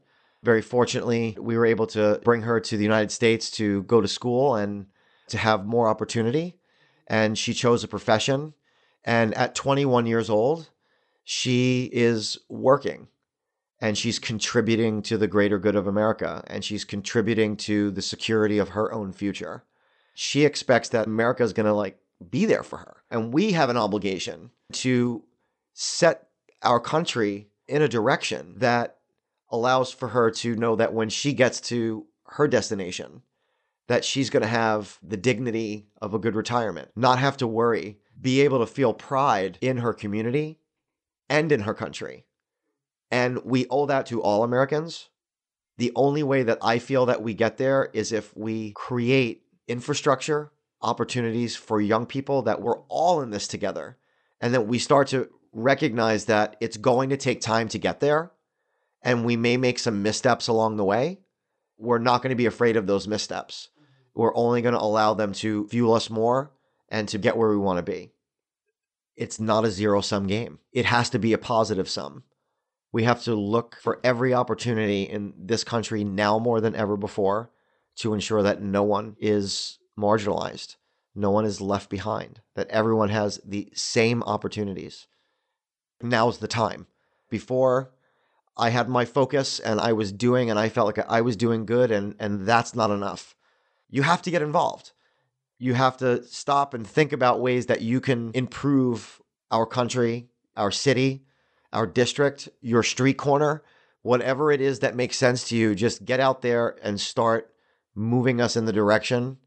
[0.44, 4.08] very fortunately, we were able to bring her to the United States to go to
[4.08, 4.88] school and
[5.28, 6.58] to have more opportunity.
[7.08, 8.54] And she chose a profession.
[9.04, 10.70] And at 21 years old,
[11.24, 13.08] she is working
[13.80, 18.58] and she's contributing to the greater good of America and she's contributing to the security
[18.58, 19.64] of her own future.
[20.14, 21.98] She expects that America is going to like
[22.30, 22.98] be there for her.
[23.10, 25.24] And we have an obligation to
[25.74, 26.28] set
[26.62, 28.98] our country in a direction that
[29.52, 33.22] allows for her to know that when she gets to her destination,
[33.88, 38.00] that she's going to have the dignity of a good retirement, not have to worry,
[38.20, 40.60] be able to feel pride in her community
[41.30, 42.26] and in her country.
[43.10, 45.10] And we owe that to all Americans.
[45.78, 50.52] The only way that I feel that we get there is if we create infrastructure,
[50.82, 53.98] opportunities for young people that we're all in this together,
[54.40, 58.32] and that we start to recognize that it's going to take time to get there
[59.02, 61.20] and we may make some missteps along the way,
[61.78, 63.70] we're not going to be afraid of those missteps.
[63.74, 64.22] Mm-hmm.
[64.22, 66.52] We're only going to allow them to fuel us more
[66.90, 68.12] and to get where we want to be.
[69.16, 70.60] It's not a zero sum game.
[70.72, 72.24] It has to be a positive sum.
[72.92, 77.50] We have to look for every opportunity in this country now more than ever before
[77.98, 80.76] to ensure that no one is marginalized,
[81.16, 85.08] no one is left behind, that everyone has the same opportunities.
[86.02, 86.88] Now's the time.
[87.30, 87.92] Before,
[88.62, 91.66] I had my focus and I was doing and I felt like I was doing
[91.66, 93.36] good and and that's not enough.
[93.90, 94.92] You have to get involved.
[95.58, 100.72] You have to stop and think about ways that you can improve our country, our
[100.72, 101.24] city,
[101.74, 103.64] our district, your street corner,
[104.04, 107.52] whatever it is that makes sense to you, just get out there and start
[107.96, 109.38] moving us in the direction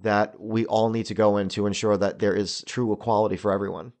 [0.00, 3.50] that we all need to go in to ensure that there is true equality for
[3.50, 3.92] everyone.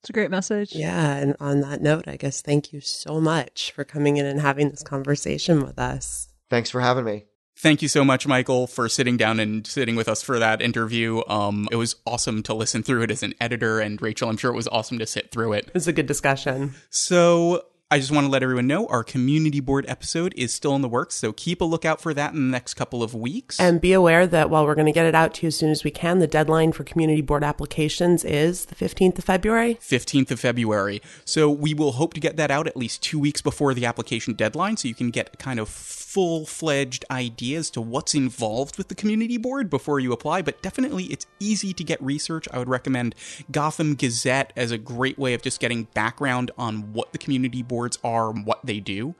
[0.00, 0.74] It's a great message.
[0.74, 1.16] Yeah.
[1.16, 4.70] And on that note, I guess thank you so much for coming in and having
[4.70, 6.28] this conversation with us.
[6.48, 7.24] Thanks for having me.
[7.56, 11.20] Thank you so much, Michael, for sitting down and sitting with us for that interview.
[11.28, 14.50] Um, it was awesome to listen through it as an editor, and Rachel, I'm sure
[14.50, 15.66] it was awesome to sit through it.
[15.66, 16.72] It was a good discussion.
[16.88, 20.80] So I just want to let everyone know our community board episode is still in
[20.80, 23.58] the works, so keep a lookout for that in the next couple of weeks.
[23.58, 25.70] And be aware that while we're going to get it out to you as soon
[25.70, 29.74] as we can, the deadline for community board applications is the 15th of February.
[29.74, 31.02] 15th of February.
[31.24, 34.34] So we will hope to get that out at least two weeks before the application
[34.34, 35.68] deadline so you can get kind of
[36.10, 40.42] full fledged ideas to what's involved with the community board before you apply.
[40.42, 42.48] But definitely, it's easy to get research.
[42.52, 43.14] I would recommend
[43.52, 47.96] Gotham Gazette as a great way of just getting background on what the community boards
[48.02, 49.14] are, and what they do.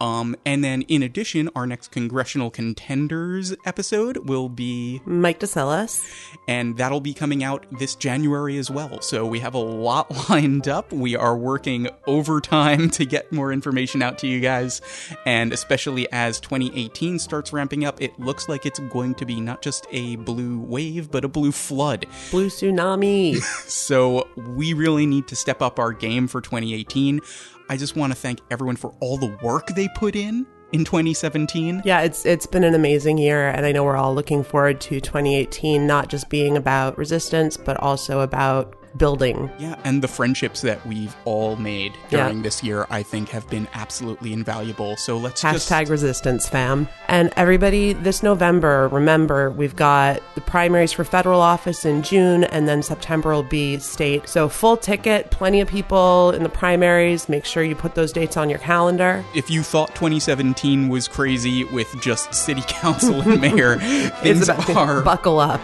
[0.00, 6.04] Um, and then in addition, our next congressional contenders episode will be Mike DeCillis.
[6.46, 9.00] And that'll be coming out this January as well.
[9.00, 10.92] So we have a lot lined up.
[10.92, 14.80] We are working overtime to get more information out to you guys.
[15.26, 19.62] And especially as 2018 starts ramping up, it looks like it's going to be not
[19.62, 22.06] just a blue wave, but a blue flood.
[22.30, 23.36] Blue tsunami.
[23.68, 27.20] so we really need to step up our game for 2018.
[27.68, 31.82] I just want to thank everyone for all the work they put in in 2017.
[31.84, 35.00] Yeah, it's it's been an amazing year and I know we're all looking forward to
[35.00, 39.50] 2018 not just being about resistance but also about building.
[39.58, 42.42] Yeah, and the friendships that we've all made during yeah.
[42.42, 44.96] this year, I think, have been absolutely invaluable.
[44.96, 45.90] So let's hashtag just...
[45.90, 46.88] resistance, fam.
[47.08, 52.68] And everybody, this November, remember we've got the primaries for federal office in June, and
[52.68, 54.28] then September will be state.
[54.28, 57.28] So full ticket, plenty of people in the primaries.
[57.28, 59.24] Make sure you put those dates on your calendar.
[59.34, 63.78] If you thought 2017 was crazy with just city council and mayor,
[64.22, 65.60] things are buckle up.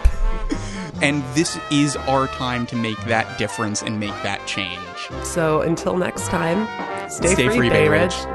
[1.01, 4.79] And this is our time to make that difference and make that change.
[5.23, 6.67] So until next time,
[7.09, 8.15] stay, stay free, free Bay Ridge.
[8.15, 8.34] Ridge.